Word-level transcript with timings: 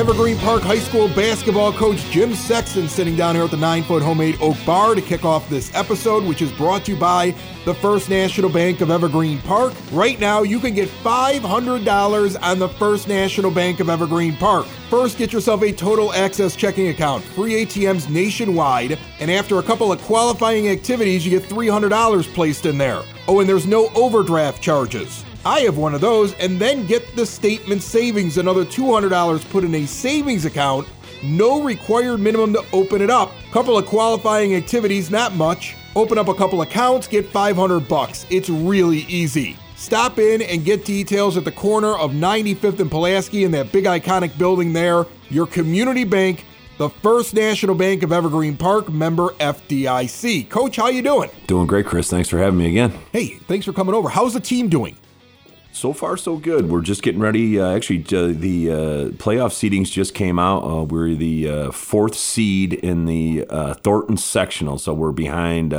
Evergreen 0.00 0.38
Park 0.38 0.62
High 0.62 0.78
School 0.78 1.08
basketball 1.08 1.74
coach 1.74 1.98
Jim 2.10 2.34
Sexton 2.34 2.88
sitting 2.88 3.16
down 3.16 3.34
here 3.34 3.44
at 3.44 3.50
the 3.50 3.58
nine 3.58 3.82
foot 3.82 4.02
homemade 4.02 4.38
oak 4.40 4.56
bar 4.64 4.94
to 4.94 5.02
kick 5.02 5.26
off 5.26 5.46
this 5.50 5.70
episode, 5.74 6.24
which 6.24 6.40
is 6.40 6.50
brought 6.52 6.86
to 6.86 6.92
you 6.92 6.98
by 6.98 7.34
the 7.66 7.74
First 7.74 8.08
National 8.08 8.48
Bank 8.48 8.80
of 8.80 8.90
Evergreen 8.90 9.40
Park. 9.40 9.74
Right 9.92 10.18
now, 10.18 10.40
you 10.40 10.58
can 10.58 10.72
get 10.72 10.88
$500 10.88 12.42
on 12.42 12.58
the 12.58 12.68
First 12.70 13.08
National 13.08 13.50
Bank 13.50 13.78
of 13.80 13.90
Evergreen 13.90 14.34
Park. 14.38 14.64
First, 14.88 15.18
get 15.18 15.34
yourself 15.34 15.60
a 15.60 15.70
total 15.70 16.14
access 16.14 16.56
checking 16.56 16.88
account, 16.88 17.22
free 17.22 17.66
ATMs 17.66 18.08
nationwide, 18.08 18.98
and 19.20 19.30
after 19.30 19.58
a 19.58 19.62
couple 19.62 19.92
of 19.92 20.00
qualifying 20.00 20.68
activities, 20.68 21.26
you 21.26 21.30
get 21.30 21.46
$300 21.46 22.32
placed 22.32 22.64
in 22.64 22.78
there. 22.78 23.02
Oh, 23.28 23.40
and 23.40 23.48
there's 23.48 23.66
no 23.66 23.88
overdraft 23.88 24.62
charges. 24.62 25.26
I 25.44 25.60
have 25.60 25.78
one 25.78 25.94
of 25.94 26.00
those, 26.00 26.34
and 26.34 26.58
then 26.58 26.86
get 26.86 27.16
the 27.16 27.24
statement 27.24 27.82
savings, 27.82 28.36
another 28.36 28.64
$200 28.64 29.50
put 29.50 29.64
in 29.64 29.74
a 29.74 29.86
savings 29.86 30.44
account. 30.44 30.86
No 31.22 31.62
required 31.62 32.18
minimum 32.18 32.52
to 32.52 32.64
open 32.72 33.00
it 33.00 33.10
up. 33.10 33.32
Couple 33.52 33.76
of 33.78 33.86
qualifying 33.86 34.54
activities, 34.54 35.10
not 35.10 35.34
much. 35.34 35.76
Open 35.96 36.18
up 36.18 36.28
a 36.28 36.34
couple 36.34 36.62
accounts, 36.62 37.06
get 37.06 37.26
500 37.26 37.88
bucks. 37.88 38.26
It's 38.30 38.48
really 38.48 39.00
easy. 39.00 39.56
Stop 39.76 40.18
in 40.18 40.42
and 40.42 40.62
get 40.64 40.84
details 40.84 41.38
at 41.38 41.44
the 41.44 41.52
corner 41.52 41.96
of 41.96 42.12
95th 42.12 42.80
and 42.80 42.90
Pulaski 42.90 43.44
in 43.44 43.50
that 43.52 43.72
big 43.72 43.84
iconic 43.84 44.36
building 44.36 44.74
there. 44.74 45.06
Your 45.30 45.46
community 45.46 46.04
bank, 46.04 46.44
the 46.76 46.90
First 46.90 47.32
National 47.32 47.74
Bank 47.74 48.02
of 48.02 48.12
Evergreen 48.12 48.58
Park, 48.58 48.90
member 48.90 49.28
FDIC. 49.40 50.50
Coach, 50.50 50.76
how 50.76 50.88
you 50.88 51.00
doing? 51.00 51.30
Doing 51.46 51.66
great, 51.66 51.86
Chris. 51.86 52.10
Thanks 52.10 52.28
for 52.28 52.38
having 52.38 52.58
me 52.58 52.68
again. 52.68 52.92
Hey, 53.12 53.36
thanks 53.48 53.64
for 53.64 53.72
coming 53.72 53.94
over. 53.94 54.10
How's 54.10 54.34
the 54.34 54.40
team 54.40 54.68
doing? 54.68 54.96
So 55.72 55.92
far, 55.92 56.16
so 56.16 56.36
good. 56.36 56.68
We're 56.68 56.82
just 56.82 57.02
getting 57.02 57.20
ready. 57.20 57.60
Uh, 57.60 57.74
actually, 57.74 58.00
uh, 58.06 58.34
the 58.36 58.70
uh, 58.70 58.74
playoff 59.16 59.52
seedings 59.52 59.90
just 59.90 60.14
came 60.14 60.38
out. 60.38 60.64
Uh, 60.64 60.82
we're 60.82 61.14
the 61.14 61.48
uh, 61.48 61.70
fourth 61.70 62.16
seed 62.16 62.74
in 62.74 63.06
the 63.06 63.46
uh, 63.48 63.74
Thornton 63.74 64.16
sectional, 64.16 64.78
so 64.78 64.92
we're 64.92 65.12
behind 65.12 65.72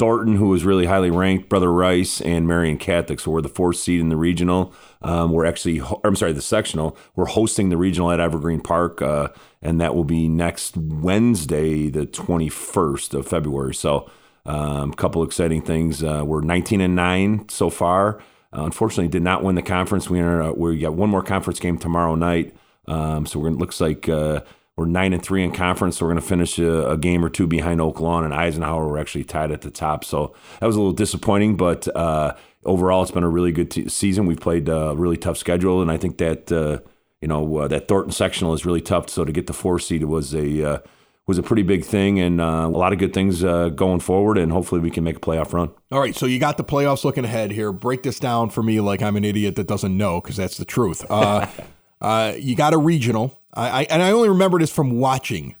Thornton, 0.00 0.36
who 0.36 0.48
was 0.48 0.64
really 0.64 0.86
highly 0.86 1.10
ranked, 1.10 1.48
Brother 1.48 1.72
Rice, 1.72 2.20
and 2.20 2.48
Marian 2.48 2.76
Catholic. 2.76 3.20
So 3.20 3.30
we're 3.30 3.40
the 3.40 3.48
fourth 3.48 3.76
seed 3.76 4.00
in 4.00 4.08
the 4.08 4.16
regional. 4.16 4.74
Um, 5.00 5.30
we're 5.30 5.46
actually, 5.46 5.80
I'm 6.02 6.16
sorry, 6.16 6.32
the 6.32 6.42
sectional. 6.42 6.96
We're 7.14 7.26
hosting 7.26 7.68
the 7.68 7.76
regional 7.76 8.10
at 8.10 8.18
Evergreen 8.18 8.60
Park, 8.60 9.00
and 9.00 9.80
that 9.80 9.94
will 9.94 10.04
be 10.04 10.28
next 10.28 10.76
Wednesday, 10.76 11.88
the 11.88 12.04
21st 12.04 13.14
of 13.14 13.28
February. 13.28 13.74
So 13.74 14.10
a 14.44 14.50
um, 14.50 14.92
couple 14.92 15.22
exciting 15.22 15.62
things. 15.62 16.02
we're 16.02 16.40
19 16.40 16.80
and 16.80 16.96
nine 16.96 17.48
so 17.48 17.70
far. 17.70 18.20
Uh, 18.54 18.64
unfortunately, 18.64 19.08
did 19.08 19.22
not 19.22 19.42
win 19.42 19.56
the 19.56 19.62
conference. 19.62 20.08
We 20.08 20.20
are, 20.20 20.42
uh, 20.42 20.52
we 20.52 20.78
got 20.78 20.94
one 20.94 21.10
more 21.10 21.22
conference 21.22 21.58
game 21.58 21.78
tomorrow 21.78 22.14
night. 22.14 22.54
Um, 22.86 23.26
so 23.26 23.40
we're 23.40 23.50
looks 23.50 23.80
like 23.80 24.08
uh, 24.08 24.42
we're 24.76 24.86
nine 24.86 25.12
and 25.12 25.22
three 25.22 25.42
in 25.42 25.52
conference. 25.52 25.98
So 25.98 26.04
we're 26.04 26.12
going 26.12 26.22
to 26.22 26.28
finish 26.28 26.58
a, 26.58 26.90
a, 26.90 26.98
game 26.98 27.24
or 27.24 27.28
two 27.28 27.46
behind 27.46 27.80
Oak 27.80 28.00
Lawn 28.00 28.24
and 28.24 28.34
Eisenhower. 28.34 28.86
We're 28.86 28.98
actually 28.98 29.24
tied 29.24 29.50
at 29.50 29.62
the 29.62 29.70
top. 29.70 30.04
So 30.04 30.34
that 30.60 30.66
was 30.66 30.76
a 30.76 30.78
little 30.78 30.92
disappointing, 30.92 31.56
but 31.56 31.88
uh, 31.96 32.34
overall, 32.64 33.02
it's 33.02 33.10
been 33.10 33.24
a 33.24 33.28
really 33.28 33.52
good 33.52 33.70
t- 33.70 33.88
season. 33.88 34.26
We've 34.26 34.40
played 34.40 34.68
a 34.68 34.94
really 34.94 35.16
tough 35.16 35.38
schedule, 35.38 35.80
and 35.80 35.90
I 35.90 35.96
think 35.96 36.18
that 36.18 36.52
uh, 36.52 36.80
you 37.20 37.28
know 37.28 37.56
uh, 37.58 37.68
that 37.68 37.88
Thornton 37.88 38.12
sectional 38.12 38.52
is 38.52 38.66
really 38.66 38.82
tough. 38.82 39.08
So 39.08 39.24
to 39.24 39.32
get 39.32 39.46
the 39.46 39.52
four 39.52 39.78
seed 39.78 40.04
was 40.04 40.34
a 40.34 40.82
was 41.26 41.38
a 41.38 41.42
pretty 41.42 41.62
big 41.62 41.84
thing 41.84 42.18
and 42.18 42.40
uh, 42.40 42.66
a 42.66 42.68
lot 42.68 42.92
of 42.92 42.98
good 42.98 43.14
things 43.14 43.42
uh, 43.42 43.70
going 43.70 44.00
forward, 44.00 44.36
and 44.36 44.52
hopefully 44.52 44.80
we 44.80 44.90
can 44.90 45.04
make 45.04 45.16
a 45.16 45.20
playoff 45.20 45.52
run. 45.52 45.70
All 45.90 46.00
right, 46.00 46.14
so 46.14 46.26
you 46.26 46.38
got 46.38 46.56
the 46.56 46.64
playoffs 46.64 47.04
looking 47.04 47.24
ahead 47.24 47.50
here. 47.50 47.72
Break 47.72 48.02
this 48.02 48.18
down 48.18 48.50
for 48.50 48.62
me 48.62 48.80
like 48.80 49.00
I'm 49.00 49.16
an 49.16 49.24
idiot 49.24 49.56
that 49.56 49.66
doesn't 49.66 49.96
know, 49.96 50.20
because 50.20 50.36
that's 50.36 50.58
the 50.58 50.64
truth. 50.64 51.04
Uh, 51.10 51.46
uh, 52.00 52.34
you 52.38 52.54
got 52.54 52.74
a 52.74 52.78
regional, 52.78 53.38
I, 53.54 53.68
I, 53.68 53.82
and 53.84 54.02
I 54.02 54.10
only 54.10 54.28
remember 54.28 54.58
this 54.58 54.70
from 54.70 54.98
watching 54.98 55.56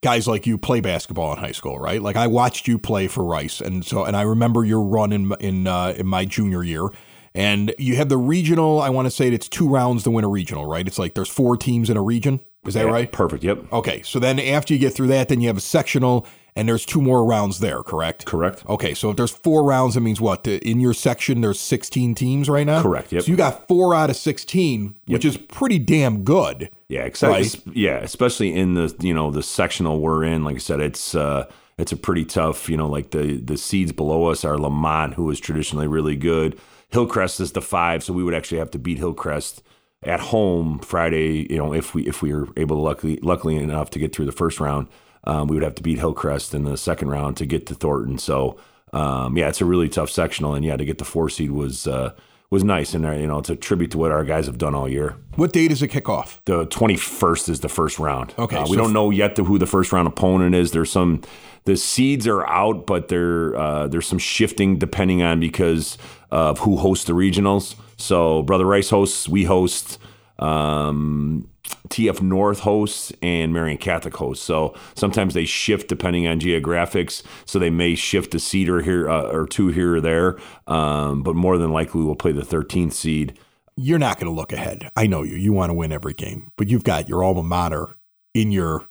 guys 0.00 0.28
like 0.28 0.46
you 0.46 0.56
play 0.56 0.80
basketball 0.80 1.32
in 1.32 1.38
high 1.38 1.52
school, 1.52 1.78
right? 1.78 2.00
Like 2.00 2.16
I 2.16 2.26
watched 2.28 2.68
you 2.68 2.78
play 2.78 3.08
for 3.08 3.24
Rice, 3.24 3.60
and 3.60 3.84
so 3.84 4.04
and 4.04 4.16
I 4.16 4.22
remember 4.22 4.64
your 4.64 4.82
run 4.82 5.12
in 5.12 5.32
in 5.40 5.66
uh, 5.66 5.94
in 5.96 6.06
my 6.06 6.24
junior 6.24 6.62
year. 6.62 6.88
And 7.34 7.72
you 7.78 7.94
have 7.96 8.08
the 8.08 8.16
regional. 8.16 8.80
I 8.80 8.88
want 8.88 9.06
to 9.06 9.10
say 9.10 9.28
it's 9.28 9.48
two 9.48 9.68
rounds 9.68 10.02
to 10.04 10.10
win 10.10 10.24
a 10.24 10.28
regional, 10.28 10.66
right? 10.66 10.86
It's 10.86 10.98
like 10.98 11.14
there's 11.14 11.28
four 11.28 11.56
teams 11.56 11.90
in 11.90 11.96
a 11.96 12.02
region. 12.02 12.40
Is 12.68 12.74
that 12.74 12.86
yeah, 12.86 12.92
right? 12.92 13.10
Perfect. 13.10 13.42
Yep. 13.44 13.72
Okay. 13.72 14.02
So 14.02 14.18
then 14.18 14.38
after 14.38 14.74
you 14.74 14.80
get 14.80 14.94
through 14.94 15.08
that, 15.08 15.28
then 15.28 15.40
you 15.40 15.48
have 15.48 15.56
a 15.56 15.60
sectional 15.60 16.26
and 16.58 16.68
there's 16.68 16.84
two 16.84 17.00
more 17.00 17.24
rounds 17.24 17.60
there, 17.60 17.84
correct? 17.84 18.26
Correct. 18.26 18.64
Okay. 18.68 18.92
So 18.92 19.10
if 19.10 19.16
there's 19.16 19.30
four 19.30 19.62
rounds, 19.62 19.94
that 19.94 20.00
means 20.00 20.20
what? 20.20 20.44
In 20.46 20.80
your 20.80 20.92
section, 20.92 21.40
there's 21.40 21.60
16 21.60 22.16
teams 22.16 22.48
right 22.48 22.66
now? 22.66 22.82
Correct. 22.82 23.12
Yep. 23.12 23.22
So 23.22 23.30
you 23.30 23.36
got 23.36 23.68
four 23.68 23.94
out 23.94 24.10
of 24.10 24.16
16, 24.16 24.96
yep. 25.06 25.14
which 25.14 25.24
is 25.24 25.36
pretty 25.36 25.78
damn 25.78 26.24
good. 26.24 26.68
Yeah. 26.88 27.02
Exactly. 27.02 27.42
Right? 27.42 27.76
Yeah. 27.76 27.98
Especially 27.98 28.52
in 28.52 28.74
the, 28.74 28.92
you 29.00 29.14
know, 29.14 29.30
the 29.30 29.42
sectional 29.42 30.00
we're 30.00 30.24
in. 30.24 30.42
Like 30.42 30.56
I 30.56 30.58
said, 30.58 30.80
it's, 30.80 31.14
uh, 31.14 31.48
it's 31.78 31.92
a 31.92 31.96
pretty 31.96 32.24
tough, 32.24 32.68
you 32.68 32.76
know, 32.76 32.88
like 32.88 33.12
the, 33.12 33.36
the 33.36 33.56
seeds 33.56 33.92
below 33.92 34.26
us 34.26 34.44
are 34.44 34.58
Lemont, 34.58 35.14
who 35.14 35.30
is 35.30 35.38
traditionally 35.38 35.86
really 35.86 36.16
good. 36.16 36.58
Hillcrest 36.90 37.38
is 37.38 37.52
the 37.52 37.62
five. 37.62 38.02
So 38.02 38.12
we 38.12 38.24
would 38.24 38.34
actually 38.34 38.58
have 38.58 38.72
to 38.72 38.78
beat 38.80 38.98
Hillcrest 38.98 39.62
at 40.02 40.20
home 40.20 40.78
Friday. 40.80 41.46
You 41.50 41.58
know, 41.58 41.72
if 41.72 41.94
we 41.94 42.06
if 42.06 42.22
we 42.22 42.32
were 42.32 42.48
able 42.56 42.76
to 42.76 42.82
luckily 42.82 43.18
luckily 43.22 43.56
enough 43.56 43.90
to 43.90 43.98
get 43.98 44.14
through 44.14 44.26
the 44.26 44.32
first 44.32 44.60
round, 44.60 44.88
um, 45.24 45.48
we 45.48 45.56
would 45.56 45.62
have 45.62 45.74
to 45.76 45.82
beat 45.82 45.98
Hillcrest 45.98 46.54
in 46.54 46.64
the 46.64 46.76
second 46.76 47.08
round 47.08 47.36
to 47.38 47.46
get 47.46 47.66
to 47.66 47.74
Thornton. 47.74 48.18
So 48.18 48.58
um, 48.92 49.36
yeah, 49.36 49.48
it's 49.48 49.60
a 49.60 49.64
really 49.64 49.88
tough 49.88 50.10
sectional, 50.10 50.54
and 50.54 50.64
yeah, 50.64 50.76
to 50.76 50.84
get 50.84 50.98
the 50.98 51.04
four 51.04 51.28
seed 51.28 51.50
was. 51.50 51.86
Uh, 51.86 52.12
was 52.50 52.64
nice, 52.64 52.94
and 52.94 53.04
uh, 53.04 53.10
you 53.10 53.26
know 53.26 53.38
it's 53.38 53.50
a 53.50 53.56
tribute 53.56 53.90
to 53.90 53.98
what 53.98 54.10
our 54.10 54.24
guys 54.24 54.46
have 54.46 54.56
done 54.56 54.74
all 54.74 54.88
year. 54.88 55.16
What 55.36 55.52
date 55.52 55.70
is 55.70 55.82
it 55.82 55.88
kick 55.88 56.08
off? 56.08 56.40
The 56.46 56.64
twenty 56.64 56.96
first 56.96 57.48
is 57.50 57.60
the 57.60 57.68
first 57.68 57.98
round. 57.98 58.32
Okay, 58.38 58.56
uh, 58.56 58.62
we 58.62 58.76
so 58.76 58.84
don't 58.84 58.94
know 58.94 59.10
yet 59.10 59.36
the, 59.36 59.44
who 59.44 59.58
the 59.58 59.66
first 59.66 59.92
round 59.92 60.08
opponent 60.08 60.54
is. 60.54 60.70
There's 60.70 60.90
some 60.90 61.20
the 61.64 61.76
seeds 61.76 62.26
are 62.26 62.46
out, 62.46 62.86
but 62.86 63.08
there 63.08 63.54
uh, 63.54 63.88
there's 63.88 64.06
some 64.06 64.18
shifting 64.18 64.78
depending 64.78 65.22
on 65.22 65.40
because 65.40 65.98
of 66.30 66.60
who 66.60 66.78
hosts 66.78 67.04
the 67.04 67.12
regionals. 67.12 67.74
So 67.98 68.42
Brother 68.42 68.64
Rice 68.64 68.90
hosts, 68.90 69.28
we 69.28 69.44
host. 69.44 69.98
Um, 70.38 71.48
TF 71.88 72.22
North 72.22 72.60
hosts 72.60 73.12
and 73.22 73.52
Marian 73.52 73.78
Catholic 73.78 74.14
hosts. 74.16 74.44
So 74.44 74.74
sometimes 74.94 75.34
they 75.34 75.44
shift 75.44 75.88
depending 75.88 76.26
on 76.26 76.40
geographics. 76.40 77.22
So 77.44 77.58
they 77.58 77.70
may 77.70 77.94
shift 77.94 78.34
a 78.34 78.38
seed 78.38 78.68
or 78.68 78.82
here 78.82 79.08
uh, 79.08 79.30
or 79.30 79.46
two 79.46 79.68
here 79.68 79.96
or 79.96 80.00
there. 80.00 80.38
Um, 80.66 81.22
but 81.22 81.34
more 81.34 81.58
than 81.58 81.72
likely, 81.72 82.02
we'll 82.02 82.14
play 82.14 82.32
the 82.32 82.42
13th 82.42 82.92
seed. 82.92 83.38
You're 83.76 83.98
not 83.98 84.18
going 84.18 84.26
to 84.26 84.36
look 84.36 84.52
ahead. 84.52 84.90
I 84.96 85.06
know 85.06 85.22
you. 85.22 85.36
You 85.36 85.52
want 85.52 85.70
to 85.70 85.74
win 85.74 85.92
every 85.92 86.14
game, 86.14 86.50
but 86.56 86.68
you've 86.68 86.84
got 86.84 87.08
your 87.08 87.22
alma 87.22 87.42
mater 87.42 87.94
in 88.34 88.50
your 88.50 88.88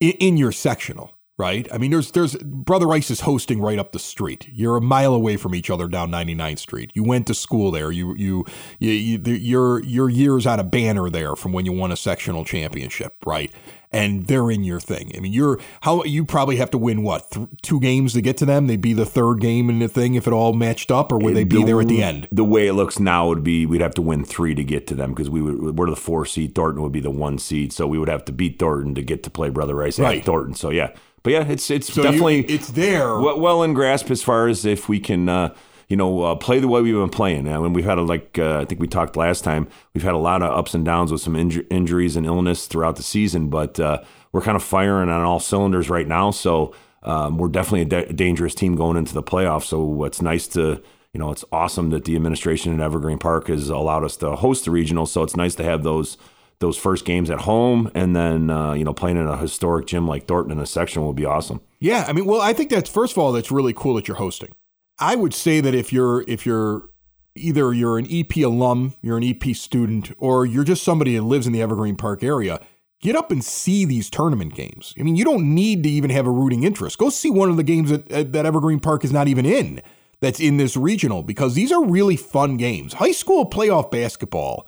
in, 0.00 0.12
in 0.12 0.36
your 0.36 0.52
sectional 0.52 1.15
right? 1.38 1.68
I 1.72 1.78
mean, 1.78 1.90
there's 1.90 2.12
there's 2.12 2.36
Brother 2.36 2.86
Rice 2.86 3.10
is 3.10 3.20
hosting 3.20 3.60
right 3.60 3.78
up 3.78 3.92
the 3.92 3.98
street. 3.98 4.48
You're 4.52 4.76
a 4.76 4.80
mile 4.80 5.14
away 5.14 5.36
from 5.36 5.54
each 5.54 5.70
other 5.70 5.86
down 5.88 6.10
99th 6.10 6.58
Street. 6.58 6.92
You 6.94 7.04
went 7.04 7.26
to 7.26 7.34
school 7.34 7.70
there. 7.70 7.90
You 7.90 8.14
you, 8.16 8.44
you, 8.78 8.92
you 8.92 9.18
your 9.34 9.82
your 9.82 10.08
years 10.08 10.46
on 10.46 10.60
a 10.60 10.64
banner 10.64 11.10
there 11.10 11.36
from 11.36 11.52
when 11.52 11.66
you 11.66 11.72
won 11.72 11.92
a 11.92 11.96
sectional 11.96 12.44
championship, 12.44 13.14
right? 13.26 13.52
And 13.92 14.26
they're 14.26 14.50
in 14.50 14.64
your 14.64 14.80
thing. 14.80 15.12
I 15.16 15.20
mean, 15.20 15.32
you're 15.32 15.58
how 15.82 16.02
you 16.04 16.24
probably 16.24 16.56
have 16.56 16.70
to 16.72 16.78
win 16.78 17.02
what 17.02 17.30
th- 17.30 17.48
two 17.62 17.80
games 17.80 18.14
to 18.14 18.20
get 18.20 18.36
to 18.38 18.44
them. 18.44 18.66
They'd 18.66 18.80
be 18.80 18.92
the 18.92 19.06
third 19.06 19.40
game 19.40 19.70
in 19.70 19.78
the 19.78 19.88
thing 19.88 20.16
if 20.16 20.26
it 20.26 20.32
all 20.32 20.52
matched 20.52 20.90
up, 20.90 21.12
or 21.12 21.18
would 21.18 21.36
they 21.36 21.44
be 21.44 21.58
the, 21.58 21.64
there 21.64 21.80
at 21.80 21.88
the 21.88 22.02
end? 22.02 22.28
The 22.32 22.44
way 22.44 22.66
it 22.66 22.74
looks 22.74 22.98
now 22.98 23.28
would 23.28 23.44
be 23.44 23.64
we'd 23.64 23.80
have 23.80 23.94
to 23.94 24.02
win 24.02 24.24
three 24.24 24.54
to 24.54 24.64
get 24.64 24.86
to 24.88 24.94
them 24.94 25.12
because 25.12 25.30
we 25.30 25.40
would 25.40 25.78
we're 25.78 25.88
the 25.88 25.96
four 25.96 26.26
seed. 26.26 26.54
Thornton 26.54 26.82
would 26.82 26.92
be 26.92 27.00
the 27.00 27.10
one 27.10 27.38
seed, 27.38 27.72
so 27.72 27.86
we 27.86 27.98
would 27.98 28.08
have 28.08 28.24
to 28.24 28.32
beat 28.32 28.58
Thornton 28.58 28.94
to 28.96 29.02
get 29.02 29.22
to 29.22 29.30
play 29.30 29.50
Brother 29.50 29.74
Rice 29.74 29.98
right. 29.98 30.18
at 30.18 30.24
Thornton. 30.24 30.54
So 30.54 30.70
yeah, 30.70 30.90
but 31.26 31.32
yeah, 31.32 31.44
it's 31.48 31.72
it's 31.72 31.92
so 31.92 32.04
definitely 32.04 32.36
you, 32.36 32.44
it's 32.54 32.68
there, 32.68 33.18
well, 33.18 33.40
well, 33.40 33.64
in 33.64 33.74
grasp 33.74 34.12
as 34.12 34.22
far 34.22 34.46
as 34.46 34.64
if 34.64 34.88
we 34.88 35.00
can. 35.00 35.28
Uh, 35.28 35.54
you 35.88 35.96
know, 35.96 36.22
uh, 36.22 36.34
play 36.36 36.60
the 36.60 36.68
way 36.68 36.82
we've 36.82 36.94
been 36.94 37.08
playing. 37.08 37.48
I 37.48 37.58
mean, 37.58 37.72
we've 37.72 37.84
had 37.84 37.98
a, 37.98 38.02
like 38.02 38.38
uh, 38.38 38.60
I 38.60 38.64
think 38.64 38.80
we 38.80 38.86
talked 38.88 39.16
last 39.16 39.42
time. 39.42 39.66
We've 39.92 40.02
had 40.04 40.14
a 40.14 40.18
lot 40.18 40.42
of 40.42 40.56
ups 40.56 40.74
and 40.74 40.84
downs 40.84 41.10
with 41.10 41.20
some 41.20 41.34
inju- 41.34 41.66
injuries 41.70 42.16
and 42.16 42.26
illness 42.26 42.66
throughout 42.66 42.94
the 42.94 43.04
season, 43.04 43.48
but 43.48 43.78
uh, 43.78 44.02
we're 44.30 44.40
kind 44.40 44.56
of 44.56 44.62
firing 44.62 45.08
on 45.08 45.22
all 45.22 45.38
cylinders 45.38 45.88
right 45.88 46.06
now. 46.06 46.32
So 46.32 46.74
um, 47.02 47.38
we're 47.38 47.48
definitely 47.48 47.82
a 47.82 47.84
da- 47.84 48.12
dangerous 48.12 48.54
team 48.54 48.74
going 48.74 48.96
into 48.96 49.14
the 49.14 49.22
playoffs. 49.22 49.64
So 49.64 50.04
it's 50.04 50.22
nice 50.22 50.46
to 50.48 50.82
you 51.12 51.18
know, 51.18 51.32
it's 51.32 51.44
awesome 51.50 51.90
that 51.90 52.04
the 52.04 52.14
administration 52.14 52.74
at 52.74 52.80
Evergreen 52.80 53.18
Park 53.18 53.48
has 53.48 53.68
allowed 53.68 54.04
us 54.04 54.16
to 54.18 54.36
host 54.36 54.66
the 54.66 54.70
regional. 54.70 55.06
So 55.06 55.22
it's 55.22 55.34
nice 55.34 55.54
to 55.56 55.64
have 55.64 55.82
those 55.82 56.18
those 56.58 56.76
first 56.76 57.04
games 57.04 57.30
at 57.30 57.40
home, 57.40 57.90
and 57.94 58.16
then 58.16 58.50
uh, 58.50 58.72
you 58.72 58.84
know 58.84 58.94
playing 58.94 59.16
in 59.16 59.26
a 59.26 59.36
historic 59.36 59.86
gym 59.86 60.06
like 60.06 60.26
Thornton 60.26 60.52
in 60.52 60.58
a 60.58 60.66
section 60.66 61.02
will 61.02 61.12
be 61.12 61.24
awesome. 61.24 61.60
Yeah, 61.80 62.04
I 62.08 62.12
mean, 62.12 62.24
well, 62.24 62.40
I 62.40 62.52
think 62.52 62.70
that's 62.70 62.90
first 62.90 63.12
of 63.12 63.18
all 63.18 63.32
that's 63.32 63.50
really 63.50 63.72
cool 63.72 63.94
that 63.94 64.08
you're 64.08 64.16
hosting. 64.16 64.54
I 64.98 65.14
would 65.14 65.34
say 65.34 65.60
that 65.60 65.74
if 65.74 65.92
you're 65.92 66.24
if 66.26 66.46
you're 66.46 66.88
either 67.34 67.72
you're 67.72 67.98
an 67.98 68.06
EP 68.10 68.34
alum, 68.38 68.94
you're 69.02 69.18
an 69.18 69.24
EP 69.24 69.54
student, 69.54 70.12
or 70.18 70.46
you're 70.46 70.64
just 70.64 70.82
somebody 70.82 71.16
that 71.16 71.22
lives 71.22 71.46
in 71.46 71.52
the 71.52 71.60
Evergreen 71.60 71.96
Park 71.96 72.22
area, 72.22 72.60
get 73.00 73.14
up 73.14 73.30
and 73.30 73.44
see 73.44 73.84
these 73.84 74.08
tournament 74.08 74.54
games. 74.54 74.94
I 74.98 75.02
mean, 75.02 75.16
you 75.16 75.24
don't 75.24 75.54
need 75.54 75.82
to 75.82 75.88
even 75.88 76.10
have 76.10 76.26
a 76.26 76.30
rooting 76.30 76.64
interest. 76.64 76.98
Go 76.98 77.10
see 77.10 77.30
one 77.30 77.50
of 77.50 77.56
the 77.56 77.62
games 77.62 77.90
that, 77.90 78.32
that 78.32 78.46
Evergreen 78.46 78.80
Park 78.80 79.04
is 79.04 79.12
not 79.12 79.28
even 79.28 79.44
in 79.44 79.82
that's 80.20 80.40
in 80.40 80.56
this 80.56 80.76
regional 80.76 81.22
because 81.22 81.54
these 81.54 81.70
are 81.70 81.84
really 81.84 82.16
fun 82.16 82.56
games. 82.56 82.94
High 82.94 83.12
school 83.12 83.48
playoff 83.48 83.90
basketball 83.90 84.66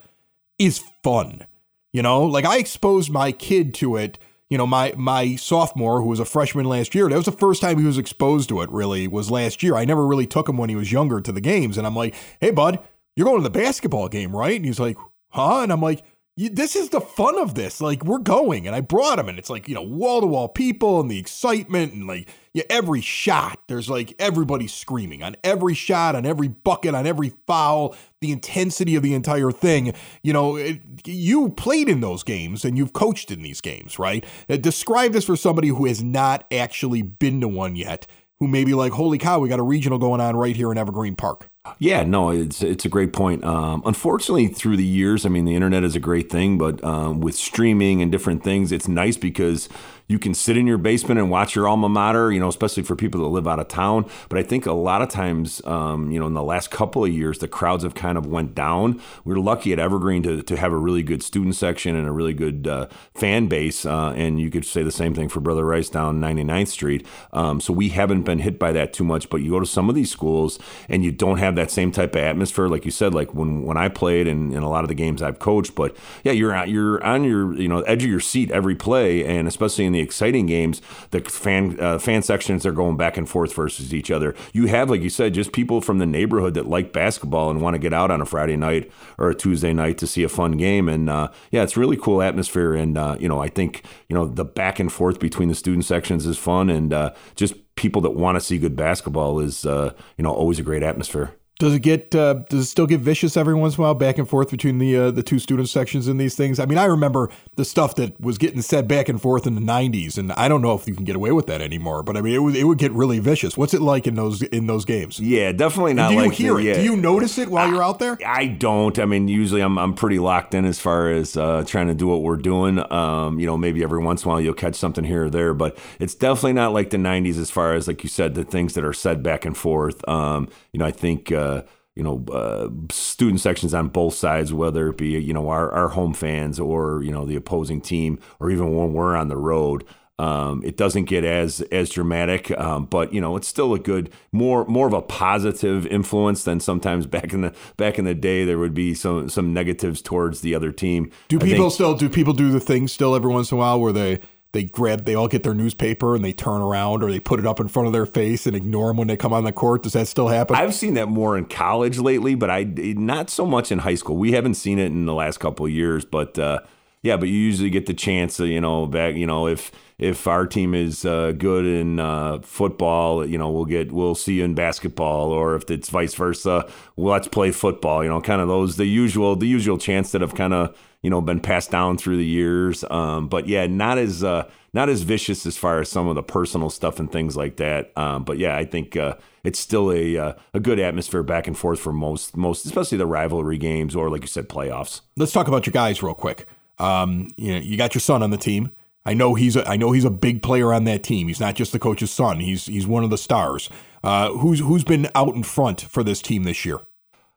is 0.58 0.82
fun. 1.02 1.46
You 1.93 2.02
know, 2.02 2.23
like 2.23 2.44
I 2.44 2.58
exposed 2.58 3.11
my 3.11 3.32
kid 3.32 3.75
to 3.75 3.96
it 3.96 4.19
you 4.50 4.56
know, 4.56 4.67
my 4.67 4.94
my 4.96 5.37
sophomore, 5.37 6.00
who 6.00 6.08
was 6.08 6.20
a 6.20 6.25
freshman 6.25 6.64
last 6.64 6.94
year, 6.94 7.08
that 7.08 7.17
was 7.17 7.26
the 7.26 7.32
first 7.32 7.61
time 7.61 7.79
he 7.79 7.85
was 7.85 7.99
exposed 7.99 8.49
to 8.49 8.62
it. 8.62 8.70
Really, 8.70 9.06
was 9.06 9.31
last 9.31 9.62
year. 9.62 9.76
I 9.76 9.85
never 9.85 10.06
really 10.06 10.26
took 10.26 10.49
him 10.49 10.56
when 10.56 10.70
he 10.70 10.76
was 10.76 10.90
younger 10.90 11.20
to 11.20 11.32
the 11.32 11.40
games, 11.40 11.76
and 11.76 11.87
I'm 11.87 11.96
like, 11.96 12.14
"Hey, 12.40 12.50
bud, 12.50 12.79
you're 13.14 13.26
going 13.26 13.38
to 13.38 13.43
the 13.43 13.50
basketball 13.50 14.08
game, 14.08 14.35
right?" 14.35 14.56
And 14.56 14.64
he's 14.64 14.81
like, 14.81 14.96
"Huh?" 15.31 15.61
And 15.62 15.73
I'm 15.73 15.82
like, 15.82 16.02
this 16.38 16.76
is 16.76 16.90
the 16.90 17.00
fun 17.00 17.37
of 17.37 17.55
this. 17.55 17.81
Like 17.81 18.05
we're 18.05 18.19
going, 18.19 18.67
and 18.67 18.76
I 18.76 18.81
brought 18.81 19.19
him, 19.19 19.29
and 19.29 19.38
it's 19.38 19.50
like 19.50 19.69
you 19.69 19.75
know 19.75 19.82
wall 19.82 20.20
to 20.20 20.26
wall 20.26 20.49
people 20.49 21.00
and 21.00 21.11
the 21.11 21.19
excitement 21.19 21.93
and 21.93 22.06
like 22.06 22.29
yeah, 22.52 22.62
every 22.70 23.00
shot. 23.00 23.61
There's 23.67 23.90
like 23.90 24.14
everybody 24.19 24.69
screaming 24.69 25.23
on 25.23 25.37
every 25.43 25.75
shot, 25.75 26.14
on 26.14 26.25
every 26.25 26.49
bucket, 26.49 26.94
on 26.94 27.06
every 27.06 27.32
foul. 27.46 27.96
The 28.20 28.31
intensity 28.31 28.94
of 28.94 29.02
the 29.02 29.14
entire 29.14 29.50
thing. 29.52 29.94
You 30.23 30.32
know, 30.32 30.56
it, 30.56 30.81
you 31.06 31.50
played 31.50 31.88
in 31.88 32.00
those 32.00 32.23
games 32.23 32.64
and 32.64 32.79
you've 32.79 32.93
coached 32.93 33.31
in 33.31 33.43
these 33.43 33.61
games, 33.61 33.99
right? 33.99 34.25
Uh, 34.49 34.56
describe 34.56 35.12
this 35.12 35.25
for 35.25 35.37
somebody 35.37 35.69
who 35.69 35.87
has 35.87 36.02
not 36.02 36.46
actually 36.52 37.02
been 37.02 37.41
to 37.41 37.49
one 37.49 37.76
yet. 37.76 38.06
Who 38.40 38.46
may 38.46 38.62
be 38.64 38.73
like, 38.73 38.93
holy 38.93 39.19
cow, 39.19 39.40
we 39.40 39.49
got 39.49 39.58
a 39.58 39.64
regional 39.64 39.99
going 39.99 40.20
on 40.20 40.37
right 40.37 40.55
here 40.55 40.70
in 40.70 40.79
Evergreen 40.79 41.17
Park. 41.17 41.50
Yeah, 41.81 42.05
no, 42.05 42.31
it's 42.31 42.62
it's 42.62 42.85
a 42.85 42.88
great 42.88 43.12
point. 43.12 43.43
Um, 43.44 43.82
unfortunately, 43.85 44.46
through 44.46 44.76
the 44.76 44.85
years, 44.85 45.26
I 45.26 45.29
mean, 45.29 45.44
the 45.44 45.56
internet 45.56 45.82
is 45.82 45.96
a 45.96 46.00
great 46.00 46.31
thing, 46.31 46.56
but 46.56 46.82
um, 46.85 47.19
with 47.19 47.35
streaming 47.35 48.00
and 48.00 48.12
different 48.12 48.44
things, 48.44 48.70
it's 48.70 48.87
nice 48.87 49.17
because 49.17 49.69
you 50.08 50.19
can 50.19 50.32
sit 50.32 50.56
in 50.56 50.66
your 50.66 50.78
basement 50.78 51.20
and 51.20 51.31
watch 51.31 51.55
your 51.55 51.69
alma 51.69 51.88
mater, 51.88 52.32
you 52.32 52.40
know, 52.40 52.49
especially 52.49 52.82
for 52.82 52.96
people 52.96 53.20
that 53.20 53.28
live 53.28 53.46
out 53.46 53.60
of 53.60 53.69
town. 53.69 54.06
But 54.31 54.38
I 54.38 54.43
think 54.43 54.64
a 54.64 54.72
lot 54.72 55.02
of 55.02 55.10
times, 55.10 55.64
um, 55.66 56.10
you 56.10 56.19
know, 56.19 56.26
in 56.26 56.32
the 56.32 56.43
last 56.43 56.70
couple 56.70 57.05
of 57.05 57.12
years, 57.12 57.38
the 57.38 57.49
crowds 57.49 57.84
have 57.84 57.94
kind 57.94 58.16
of 58.16 58.26
went 58.26 58.55
down. 58.55 59.02
We 59.25 59.34
are 59.34 59.38
lucky 59.38 59.72
at 59.72 59.78
Evergreen 59.78 60.22
to, 60.22 60.43
to 60.43 60.56
have 60.56 60.72
a 60.72 60.78
really 60.78 61.02
good 61.02 61.22
student 61.22 61.56
section 61.56 61.94
and 61.94 62.08
a 62.08 62.10
really 62.10 62.32
good 62.32 62.66
uh, 62.66 62.88
fan 63.14 63.49
base. 63.49 63.84
Uh, 63.84 64.14
and 64.16 64.40
you 64.40 64.50
could 64.50 64.64
say 64.64 64.82
the 64.82 64.90
same 64.90 65.14
thing 65.14 65.28
for 65.28 65.40
Brother 65.40 65.64
Rice 65.64 65.90
down 65.90 66.20
99th 66.20 66.69
Street. 66.69 67.06
Um, 67.34 67.60
so 67.60 67.75
we 67.75 67.90
haven't 67.90 68.22
been 68.22 68.38
hit 68.38 68.58
by 68.58 68.72
that 68.72 68.94
too 68.94 69.05
much. 69.05 69.28
But 69.28 69.43
you 69.43 69.50
go 69.50 69.60
to 69.60 69.66
some 69.66 69.90
of 69.90 69.94
these 69.94 70.10
schools 70.10 70.58
and 70.88 71.05
you 71.05 71.12
don't 71.12 71.38
have 71.38 71.55
that 71.56 71.70
same 71.70 71.93
type 71.93 72.14
of 72.14 72.22
atmosphere, 72.22 72.69
like 72.69 72.87
you 72.87 72.90
said, 72.90 73.12
like 73.12 73.34
when, 73.34 73.62
when 73.62 73.76
I 73.76 73.88
played 73.88 74.26
and 74.26 74.55
in 74.55 74.62
a 74.62 74.70
lot 74.70 74.84
of 74.84 74.88
the 74.88 74.94
games 74.94 75.20
I've 75.20 75.38
coached. 75.38 75.75
But 75.75 75.94
yeah, 76.25 76.32
you're 76.32 76.64
you're 76.64 77.05
on 77.05 77.25
your 77.25 77.55
you 77.55 77.69
know 77.69 77.82
edge 77.82 78.05
of 78.05 78.10
your 78.10 78.20
seat 78.20 78.50
every 78.50 78.75
play, 78.75 79.25
and 79.25 79.46
especially 79.46 79.84
in 79.84 79.93
the 79.93 79.98
the 79.99 80.05
exciting 80.05 80.47
games, 80.47 80.81
the 81.11 81.21
fan 81.21 81.79
uh, 81.81 81.99
fan 81.99 82.23
sections 82.23 82.65
are 82.65 82.73
going 82.73 82.97
back 82.97 83.17
and 83.17 83.29
forth 83.29 83.53
versus 83.55 83.93
each 83.93 84.11
other. 84.11 84.35
You 84.53 84.67
have, 84.67 84.91
like 84.91 85.03
you 85.03 85.11
said, 85.11 85.35
just 85.35 85.53
people 85.53 85.81
from 85.81 85.99
the 85.99 86.06
neighborhood 86.06 86.55
that 86.55 86.67
like 86.67 86.93
basketball 86.93 87.50
and 87.50 87.61
want 87.61 87.75
to 87.75 87.79
get 87.79 87.93
out 87.93 88.11
on 88.11 88.21
a 88.21 88.27
Friday 88.27 88.56
night 88.56 88.91
or 89.19 89.31
a 89.31 89.35
Tuesday 89.35 89.73
night 89.73 89.99
to 89.99 90.06
see 90.06 90.23
a 90.23 90.29
fun 90.29 90.53
game. 90.53 90.89
And 90.89 91.11
uh, 91.11 91.31
yeah, 91.50 91.62
it's 91.62 91.77
really 91.77 91.97
cool 91.97 92.23
atmosphere. 92.23 92.75
And 92.75 92.97
uh, 92.97 93.17
you 93.19 93.29
know, 93.29 93.41
I 93.41 93.49
think 93.49 93.85
you 94.09 94.15
know 94.15 94.27
the 94.27 94.45
back 94.45 94.79
and 94.79 94.93
forth 94.93 95.19
between 95.19 95.49
the 95.49 95.55
student 95.55 95.85
sections 95.85 96.27
is 96.27 96.39
fun, 96.39 96.71
and 96.71 96.93
uh, 96.93 97.12
just 97.35 97.55
people 97.75 98.01
that 98.03 98.11
want 98.11 98.37
to 98.37 98.41
see 98.41 98.59
good 98.59 98.77
basketball 98.77 99.41
is 99.41 99.67
uh, 99.67 99.93
you 100.17 100.23
know 100.23 100.33
always 100.33 100.59
a 100.59 100.62
great 100.62 100.83
atmosphere. 100.83 101.33
Does 101.58 101.75
it 101.75 101.81
get 101.81 102.14
uh, 102.14 102.34
does 102.49 102.60
it 102.60 102.69
still 102.69 102.87
get 102.87 103.00
vicious 103.00 103.37
every 103.37 103.55
once 103.55 103.75
in 103.75 103.81
a 103.81 103.82
while 103.82 103.94
back 103.94 104.16
and 104.16 104.28
forth 104.28 104.52
between 104.52 104.78
the 104.78 104.96
uh, 104.96 105.10
the 105.10 105.25
two 105.25 105.40
student 105.40 105.69
sections 105.69 106.06
in 106.06 106.16
these 106.16 106.37
things? 106.37 106.60
I 106.60 106.66
mean, 106.66 106.78
I 106.78 106.84
remember 106.84 107.31
the 107.56 107.64
stuff 107.64 107.96
that 107.96 108.20
was 108.20 108.38
getting 108.38 108.62
said 108.62 108.87
back 108.87 109.08
and 109.08 109.20
forth 109.20 109.44
in 109.44 109.56
the 109.56 109.60
'90s, 109.60 110.19
and 110.19 110.31
I 110.31 110.46
don't 110.46 110.62
know 110.62 110.75
if 110.75 110.87
you 110.87 110.94
can 110.94 111.05
get 111.05 111.16
away 111.16 111.32
with 111.32 111.49
that 111.49 111.60
anymore. 111.60 112.05
But 112.05 112.16
I 112.16 112.20
mean, 112.20 112.32
it 112.32 112.38
would 112.38 112.55
it 112.55 112.62
would 112.62 112.78
get 112.78 112.93
really 112.93 113.19
vicious. 113.19 113.56
What's 113.56 113.75
it 113.75 113.81
like 113.81 114.06
in 114.06 114.14
those 114.14 114.40
in 114.43 114.69
those 114.69 114.84
games? 114.84 115.19
Yeah, 115.19 115.50
definitely 115.50 115.94
not. 115.94 116.12
And 116.12 116.19
do 116.19 116.22
you 116.22 116.28
like 116.28 116.38
hear 116.38 116.55
the, 116.55 116.60
it? 116.60 116.62
Yeah. 116.62 116.75
Do 116.75 116.82
you 116.84 116.96
notice 116.96 117.38
it 117.38 117.49
while 117.49 117.66
I, 117.66 117.72
you're 117.72 117.82
out 117.82 117.99
there? 117.99 118.16
I 118.25 118.46
don't. 118.46 118.96
I 118.96 119.05
mean, 119.05 119.26
usually 119.26 119.60
I'm 119.60 119.81
I'm 119.81 119.94
pretty 119.94 120.20
locked 120.20 120.55
in 120.55 120.64
as 120.64 120.78
far 120.78 121.10
as 121.10 121.37
uh, 121.37 121.64
trying 121.66 121.88
to 121.88 121.94
do 121.94 122.06
what 122.06 122.22
we're 122.22 122.37
doing. 122.37 122.81
Um, 122.93 123.40
you 123.40 123.46
know, 123.46 123.56
maybe 123.56 123.82
every 123.82 123.99
once 123.99 124.22
in 124.22 124.28
a 124.28 124.32
while 124.32 124.40
you'll 124.40 124.55
catch 124.55 124.76
something 124.76 125.02
here 125.02 125.25
or 125.25 125.31
there, 125.31 125.55
but 125.55 125.76
it's 125.99 126.14
definitely 126.14 126.52
not 126.52 126.72
like 126.72 126.90
the 126.90 126.99
'90s 126.99 127.37
as 127.37 127.50
far 127.50 127.75
as 127.75 127.88
like 127.88 128.05
you 128.05 128.08
said 128.08 128.37
the 128.37 128.44
things 128.44 128.75
that 128.75 128.84
are 128.84 128.93
said 128.93 129.25
back 129.25 129.44
and 129.44 129.56
forth. 129.56 130.08
Um, 130.08 130.49
you 130.72 130.78
know, 130.78 130.87
I 130.87 130.93
think. 130.93 131.32
Uh, 131.49 131.62
you 131.99 132.05
know, 132.05 132.25
uh, 132.33 132.69
student 132.93 133.41
sections 133.41 133.75
on 133.75 133.89
both 133.89 134.15
sides, 134.15 134.55
whether 134.55 134.89
it 134.89 134.97
be, 134.97 135.19
you 135.19 135.33
know, 135.33 135.49
our, 135.49 135.69
our 135.73 135.89
home 135.89 136.15
fans 136.15 136.61
or, 136.61 137.03
you 137.03 137.11
know, 137.11 137.27
the 137.27 137.35
opposing 137.35 137.81
team, 137.81 138.21
or 138.39 138.53
even 138.53 138.77
when 138.77 138.93
we're 138.93 139.17
on 139.17 139.27
the 139.27 139.37
road. 139.37 139.85
Um, 140.21 140.62
it 140.65 140.77
doesn't 140.77 141.05
get 141.05 141.25
as 141.25 141.61
as 141.71 141.91
dramatic, 141.91 142.50
um, 142.59 142.87
but 142.87 143.12
you 143.12 143.21
know 143.21 143.37
it's 143.37 143.47
still 143.47 143.73
a 143.73 143.79
good, 143.79 144.12
more 144.33 144.65
more 144.65 144.89
of 144.89 144.93
a 144.93 145.00
positive 145.00 145.87
influence 145.87 146.43
than 146.43 146.59
sometimes 146.59 147.06
back 147.17 147.33
in 147.33 147.43
the 147.43 147.55
back 147.77 148.01
in 148.01 148.05
the 148.05 148.17
day 148.17 148.44
there 148.44 148.59
would 148.59 148.75
be 148.75 148.94
some 148.94 149.29
some 149.29 149.53
negatives 149.53 150.03
towards 150.03 150.41
the 150.41 150.56
other 150.56 150.73
team. 150.73 151.12
Do 151.29 151.39
people 151.39 151.67
think, 151.67 151.73
still 151.73 151.94
do 151.94 152.09
people 152.09 152.33
do 152.33 152.51
the 152.51 152.59
thing 152.59 152.89
still 152.89 153.15
every 153.15 153.31
once 153.31 153.53
in 153.53 153.59
a 153.59 153.61
while 153.61 153.81
where 153.81 153.93
they 153.93 154.21
they 154.53 154.65
grab 154.65 155.05
they 155.05 155.15
all 155.15 155.29
get 155.29 155.43
their 155.43 155.55
newspaper 155.55 156.15
and 156.15 156.25
they 156.25 156.33
turn 156.33 156.61
around 156.61 157.03
or 157.03 157.11
they 157.11 157.21
put 157.21 157.39
it 157.39 157.47
up 157.47 157.61
in 157.61 157.69
front 157.69 157.87
of 157.87 157.93
their 157.93 158.06
face 158.06 158.47
and 158.47 158.56
ignore 158.56 158.89
them 158.89 158.97
when 158.97 159.09
they 159.09 159.17
come 159.17 159.33
on 159.33 159.45
the 159.45 159.53
court 159.53 159.83
does 159.83 159.93
that 159.93 160.09
still 160.09 160.29
happen 160.29 160.56
i've 160.56 160.75
seen 160.75 160.95
that 160.95 161.09
more 161.09 161.37
in 161.37 161.45
college 161.45 161.99
lately 161.99 162.35
but 162.35 162.50
i 162.50 162.65
not 162.65 163.31
so 163.31 163.45
much 163.45 163.71
in 163.71 163.81
high 163.81 163.95
school 163.95 164.17
we 164.17 164.33
haven't 164.33 164.55
seen 164.55 164.79
it 164.79 164.87
in 164.87 165.06
the 165.06 165.15
last 165.15 165.39
couple 165.39 165.69
years 165.69 166.05
but 166.05 166.39
uh, 166.39 166.61
yeah 167.03 167.17
but 167.17 167.29
you 167.29 167.35
usually 167.35 167.71
get 167.71 167.87
the 167.87 167.95
chance 167.95 168.37
to 168.37 168.47
you 168.47 168.61
know 168.61 168.87
back 168.87 169.15
you 169.15 169.27
know 169.27 169.47
if 169.47 169.71
if 169.99 170.29
our 170.29 170.47
team 170.47 170.75
is 170.75 171.05
uh, 171.05 171.33
good 171.33 171.67
in 171.67 171.99
uh, 171.99 172.39
football, 172.43 173.27
you 173.27 173.37
know, 173.37 173.51
we'll 173.51 173.65
get 173.65 173.91
we'll 173.91 174.15
see 174.15 174.35
you 174.35 174.44
in 174.44 174.55
basketball, 174.55 175.33
or 175.33 175.56
if 175.56 175.69
it's 175.71 175.91
vice 175.91 176.15
versa, 176.15 176.71
well, 176.94 177.12
let's 177.12 177.27
play 177.27 177.51
football. 177.51 178.05
You 178.05 178.11
know, 178.11 178.21
kind 178.21 178.41
of 178.41 178.47
those 178.47 178.77
the 178.77 178.87
usual 178.87 179.35
the 179.35 179.49
usual 179.49 179.77
chants 179.77 180.12
that 180.12 180.21
have 180.21 180.37
kind 180.37 180.55
of 180.55 180.77
you 181.03 181.11
know 181.11 181.21
been 181.21 181.41
passed 181.41 181.71
down 181.71 181.97
through 181.97 182.17
the 182.17 182.27
years. 182.27 182.85
Um, 182.91 183.29
but 183.29 183.47
yeah, 183.47 183.67
not 183.67 183.99
as 183.99 184.25
uh, 184.25 184.50
not 184.73 184.89
as 184.89 185.03
vicious 185.03 185.47
as 185.47 185.56
far 185.56 185.81
as 185.81 185.89
some 185.89 186.09
of 186.09 186.15
the 186.15 186.23
personal 186.23 186.71
stuff 186.71 186.99
and 186.99 187.11
things 187.11 187.37
like 187.37 187.56
that. 187.56 187.97
Um, 187.97 188.25
but 188.25 188.39
yeah, 188.39 188.56
I 188.56 188.65
think 188.65 188.97
uh, 188.97 189.15
it's 189.45 189.59
still 189.59 189.93
a 189.93 190.17
uh, 190.17 190.33
a 190.55 190.61
good 190.61 190.79
atmosphere 190.79 191.23
back 191.23 191.47
and 191.47 191.56
forth 191.56 191.81
for 191.81 191.93
most 191.93 192.37
most, 192.37 192.67
especially 192.67 192.99
the 192.99 193.06
rivalry 193.06 193.59
games 193.59 193.95
or 193.95 194.11
like 194.11 194.23
you 194.23 194.29
said, 194.29 194.49
playoffs. 194.49 195.01
Let's 195.17 195.32
talk 195.32 195.49
about 195.49 195.67
your 195.67 195.72
guys 195.72 196.03
real 196.03 196.15
quick. 196.15 196.46
Um, 196.79 197.32
you 197.37 197.55
know, 197.55 197.61
you 197.61 197.77
got 197.77 197.94
your 197.94 198.01
son 198.01 198.22
on 198.22 198.31
the 198.31 198.37
team. 198.37 198.70
I 199.05 199.15
know 199.15 199.34
he's 199.34 199.56
a, 199.56 199.67
I 199.67 199.77
know 199.77 199.93
he's 199.93 200.05
a 200.05 200.11
big 200.11 200.43
player 200.43 200.72
on 200.72 200.84
that 200.84 201.03
team. 201.03 201.29
He's 201.29 201.41
not 201.41 201.55
just 201.55 201.72
the 201.72 201.79
coach's 201.79 202.11
son. 202.11 202.41
He's 202.41 202.67
he's 202.67 202.87
one 202.87 203.05
of 203.05 203.11
the 203.11 203.19
stars. 203.19 203.70
Uh, 204.05 204.32
who's 204.32 204.61
who's 204.61 204.84
been 204.84 205.08
out 205.15 205.34
in 205.34 205.43
front 205.43 205.81
for 205.81 206.03
this 206.03 206.20
team 206.20 206.43
this 206.43 206.65
year? 206.65 206.81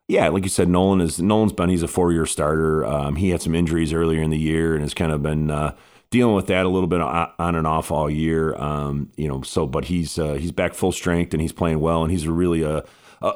Yeah, 0.08 0.28
like 0.28 0.42
you 0.42 0.50
said, 0.50 0.68
Nolan 0.68 1.00
is 1.00 1.20
Nolan's 1.20 1.52
been 1.52 1.70
he's 1.70 1.82
a 1.82 1.88
four 1.88 2.12
year 2.12 2.26
starter. 2.26 2.84
Um, 2.84 3.16
he 3.16 3.30
had 3.30 3.40
some 3.40 3.54
injuries 3.54 3.92
earlier 3.92 4.22
in 4.22 4.30
the 4.30 4.38
year 4.38 4.74
and 4.74 4.82
has 4.82 4.94
kind 4.94 5.12
of 5.12 5.22
been 5.22 5.50
uh, 5.50 5.74
dealing 6.10 6.34
with 6.34 6.48
that 6.48 6.66
a 6.66 6.68
little 6.68 6.88
bit 6.88 7.00
on 7.00 7.54
and 7.54 7.66
off 7.66 7.90
all 7.90 8.10
year. 8.10 8.54
Um, 8.56 9.10
you 9.16 9.28
know, 9.28 9.42
so 9.42 9.66
but 9.66 9.86
he's 9.86 10.18
uh, 10.18 10.34
he's 10.34 10.52
back 10.52 10.74
full 10.74 10.92
strength 10.92 11.32
and 11.32 11.40
he's 11.40 11.52
playing 11.52 11.80
well 11.80 12.02
and 12.02 12.10
he's 12.10 12.26
really 12.26 12.62
a 12.62 12.84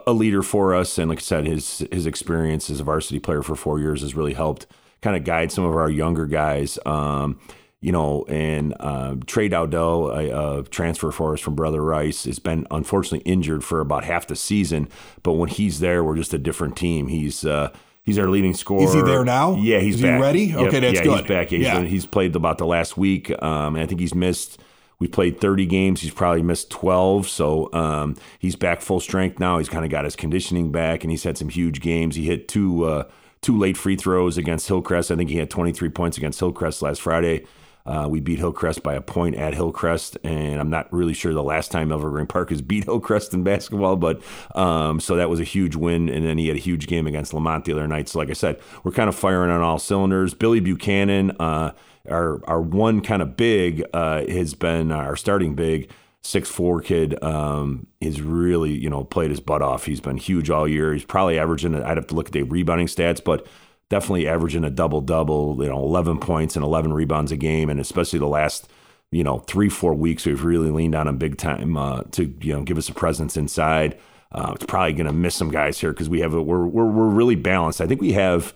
a 0.07 0.13
leader 0.13 0.43
for 0.43 0.75
us. 0.75 0.99
And 0.99 1.09
like 1.09 1.19
I 1.19 1.23
said, 1.23 1.47
his 1.47 1.87
his 1.93 2.07
experience 2.07 2.69
as 2.69 2.81
a 2.81 2.85
varsity 2.85 3.21
player 3.21 3.43
for 3.43 3.57
four 3.57 3.79
years 3.79 4.03
has 4.03 4.15
really 4.15 4.35
helped 4.35 4.67
kind 5.01 5.17
of 5.17 5.25
guide 5.25 5.53
some 5.53 5.65
of 5.65 5.75
our 5.75 5.91
younger 5.91 6.27
guys. 6.27 6.79
Um, 6.85 7.39
you 7.87 7.93
know, 7.93 8.25
and 8.25 8.75
uh, 8.81 9.15
Trey 9.27 9.49
Dowdell, 9.49 10.11
a, 10.11 10.65
transfer 10.65 11.13
for 11.13 11.35
us 11.35 11.41
from 11.41 11.55
Brother 11.55 11.81
Rice, 11.81 12.25
has 12.25 12.41
been 12.41 12.67
unfortunately 12.69 13.21
injured 13.31 13.63
for 13.63 13.79
about 13.79 14.03
half 14.03 14.27
the 14.27 14.35
season. 14.35 14.89
But 15.23 15.35
when 15.35 15.49
he's 15.49 15.79
there, 15.79 16.03
we're 16.03 16.17
just 16.17 16.35
a 16.35 16.39
different 16.39 16.77
team. 16.77 17.07
He's 17.07 17.45
uh, 17.45 17.73
he's 18.03 18.19
our 18.19 18.29
leading 18.29 18.55
scorer. 18.55 18.83
Is 18.83 18.93
he 18.93 19.03
there 19.03 19.25
now? 19.25 19.55
Yeah, 19.55 19.79
he's 19.79 19.95
Is 19.95 20.03
back. 20.03 20.17
He 20.17 20.21
ready? 20.21 20.45
Yep. 20.47 20.59
Okay, 20.59 20.81
that's 20.81 20.95
yeah, 20.99 21.05
good. 21.05 21.19
He's 21.21 21.29
back. 21.29 21.53
Yeah, 21.53 21.59
he's, 21.59 21.67
yeah. 21.69 21.79
Been, 21.79 21.87
he's 21.87 22.07
played 22.07 22.35
about 22.35 22.59
the 22.59 22.67
last 22.67 22.97
week, 22.97 23.31
um, 23.41 23.77
and 23.77 23.85
I 23.85 23.87
think 23.87 24.01
he's 24.01 24.17
missed. 24.17 24.61
We 24.99 25.07
played 25.07 25.41
30 25.41 25.67
games. 25.67 26.01
He's 26.01 26.13
probably 26.13 26.43
missed 26.43 26.71
12. 26.71 27.29
So 27.29 27.73
um, 27.73 28.17
he's 28.41 28.57
back 28.57 28.81
full 28.81 28.99
strength 28.99 29.39
now. 29.39 29.59
He's 29.59 29.69
kind 29.69 29.85
of 29.85 29.93
got 29.93 30.05
his 30.05 30.17
conditioning 30.17 30.73
back, 30.73 31.05
and 31.05 31.13
he's 31.13 31.23
had 31.23 31.39
some 31.39 31.51
huge 31.51 31.81
games. 31.81 32.17
He 32.17 32.25
hit 32.25 32.49
two 32.49 32.83
uh, 32.83 33.05
two 33.43 33.57
late 33.57 33.77
free 33.77 33.95
throws 33.95 34.37
against 34.37 34.67
Hillcrest. 34.67 35.13
I 35.13 35.15
think 35.15 35.31
he 35.31 35.37
had 35.37 35.51
23 35.51 35.89
points 35.91 36.17
against 36.17 36.41
Hillcrest 36.41 36.83
last 36.83 37.01
Friday. 37.01 37.47
Uh, 37.87 38.07
we 38.09 38.21
beat 38.21 38.39
Hillcrest 38.39 38.83
by 38.83 38.95
a 38.95 39.01
point 39.01 39.37
at 39.37 39.55
Hillcrest, 39.55 40.19
and 40.25 40.61
I'm 40.61 40.71
not 40.71 40.93
really 40.93 41.15
sure 41.15 41.33
the 41.33 41.43
last 41.43 41.71
time 41.71 41.93
Evergreen 41.93 42.27
Park 42.27 42.51
has 42.51 42.63
beat 42.63 42.85
Hillcrest 42.85 43.33
in 43.35 43.45
basketball, 43.45 43.97
but 43.97 44.21
um, 44.55 45.01
so 45.01 45.17
that 45.17 45.31
was 45.31 45.41
a 45.41 45.45
huge 45.45 45.77
win. 45.77 46.09
And 46.09 46.25
then 46.25 46.39
he 46.39 46.49
had 46.49 46.57
a 46.57 46.61
huge 46.61 46.87
game 46.87 47.07
against 47.07 47.33
Lemont 47.33 47.65
the 47.65 47.73
other 47.73 47.87
night. 47.87 48.09
So, 48.09 48.19
like 48.19 48.31
I 48.31 48.35
said, 48.35 48.61
we're 48.85 48.93
kind 48.93 49.09
of 49.09 49.15
firing 49.15 49.51
on 49.51 49.61
all 49.61 49.79
cylinders. 49.79 50.35
Billy 50.35 50.61
Buchanan, 50.61 51.33
uh, 51.39 51.73
our 52.09 52.45
our 52.49 52.61
one 52.61 53.01
kind 53.01 53.23
of 53.23 53.37
big, 53.37 53.85
uh, 53.93 54.27
has 54.27 54.55
been 54.55 54.93
our 54.93 55.17
starting 55.17 55.55
big 55.55 55.91
six 56.27 56.51
four 56.51 56.81
kid. 56.81 57.23
Um, 57.23 57.87
he's 58.01 58.21
really 58.21 58.73
you 58.73 58.91
know 58.91 59.05
played 59.05 59.31
his 59.31 59.41
butt 59.41 59.63
off. 59.63 59.87
He's 59.87 60.01
been 60.01 60.17
huge 60.17 60.51
all 60.51 60.69
year. 60.69 60.93
He's 60.93 61.05
probably 61.05 61.39
averaging. 61.39 61.75
I'd 61.75 61.97
have 61.97 62.09
to 62.09 62.15
look 62.15 62.27
at 62.27 62.33
the 62.33 62.43
rebounding 62.43 62.89
stats, 62.89 63.23
but 63.23 63.47
definitely 63.91 64.29
averaging 64.29 64.65
a 64.65 64.71
double 64.71 65.01
double. 65.01 65.57
You 65.63 65.69
know, 65.69 65.79
eleven 65.79 66.19
points 66.19 66.57
and 66.57 66.65
eleven 66.65 66.93
rebounds 66.93 67.33
a 67.33 67.37
game, 67.37 67.69
and 67.71 67.81
especially 67.81 68.19
the 68.19 68.27
last 68.27 68.71
you 69.11 69.25
know 69.25 69.39
three 69.41 69.69
four 69.69 69.95
weeks 69.95 70.27
we've 70.27 70.45
really 70.45 70.71
leaned 70.71 70.95
on 70.95 71.09
him 71.09 71.19
big 71.19 71.37
time 71.37 71.77
uh, 71.77 72.03
to 72.13 72.35
you 72.41 72.53
know 72.53 72.63
give 72.63 72.79
us 72.79 72.89
a 72.89 72.95
presence 72.95 73.37
inside. 73.37 73.99
Uh, 74.33 74.53
it's 74.55 74.67
probably 74.67 74.93
going 74.93 75.07
to 75.07 75.13
miss 75.13 75.35
some 75.35 75.51
guys 75.51 75.79
here 75.81 75.93
because 75.93 76.09
we 76.09 76.21
have 76.21 76.35
a, 76.35 76.43
we're, 76.43 76.67
we're 76.67 76.91
we're 76.91 77.09
really 77.09 77.37
balanced. 77.37 77.81
I 77.81 77.87
think 77.87 78.01
we 78.01 78.13
have 78.13 78.55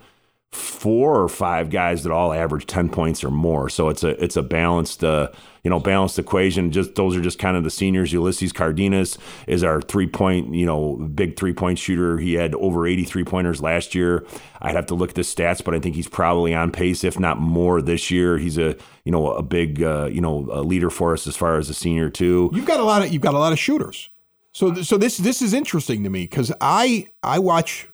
four 0.53 1.21
or 1.21 1.29
five 1.29 1.71
guys 1.71 2.03
that 2.03 2.11
all 2.11 2.33
average 2.33 2.67
10 2.67 2.89
points 2.89 3.23
or 3.23 3.31
more. 3.31 3.69
So 3.69 3.89
it's 3.89 4.03
a 4.03 4.23
it's 4.23 4.37
a 4.37 4.43
balanced 4.43 5.05
uh, 5.05 5.29
you 5.63 5.71
know 5.71 5.79
balanced 5.79 6.19
equation. 6.19 6.73
Just 6.73 6.97
those 6.97 7.17
are 7.17 7.21
just 7.21 7.39
kind 7.39 7.57
of 7.57 7.63
the 7.63 7.71
seniors. 7.71 8.13
Ulysses 8.13 8.53
Cardenas 8.53 9.17
is 9.47 9.63
our 9.63 9.81
three 9.81 10.09
point 10.09 10.53
you 10.55 10.67
know 10.67 10.97
big 11.15 11.37
three 11.37 11.53
point 11.53 11.79
shooter. 11.79 12.19
He 12.19 12.35
had 12.35 12.55
over 12.57 12.87
83 12.87 13.25
pointers 13.25 13.63
last 13.63 13.95
year. 13.95 14.27
I'd 14.61 14.75
have 14.75 14.87
to 14.87 14.95
look 14.95 15.11
at 15.11 15.15
the 15.15 15.23
stats, 15.23 15.63
but 15.63 15.75
I 15.75 15.79
think 15.79 15.95
he's 15.95 16.09
probably 16.09 16.53
on 16.53 16.73
pace, 16.73 17.05
if 17.05 17.19
not 17.21 17.39
more, 17.39 17.81
this 17.81 18.11
year. 18.11 18.37
He's 18.37 18.59
a 18.59 18.77
you 19.05 19.13
know 19.13 19.31
a 19.33 19.43
big 19.43 19.83
uh, 19.83 20.09
you 20.11 20.21
know 20.21 20.49
a 20.51 20.63
leader 20.63 20.91
for 20.91 21.13
us 21.13 21.27
as 21.29 21.37
far 21.37 21.59
as 21.59 21.71
a 21.71 21.75
senior 21.75 22.11
too. 22.11 22.51
You've 22.53 22.67
got 22.67 22.81
a 22.81 22.85
lot 22.85 23.03
of 23.03 23.13
you've 23.13 23.23
got 23.23 23.35
a 23.35 23.39
lot 23.39 23.53
of 23.53 23.59
shooters. 23.59 24.11
So 24.53 24.75
so 24.83 24.99
this 24.99 25.19
this 25.19 25.43
is 25.43 25.55
interesting 25.55 26.03
to 26.03 26.11
me 26.11 26.25
because 26.25 26.53
I 26.61 27.07
I 27.23 27.39
watch 27.39 27.90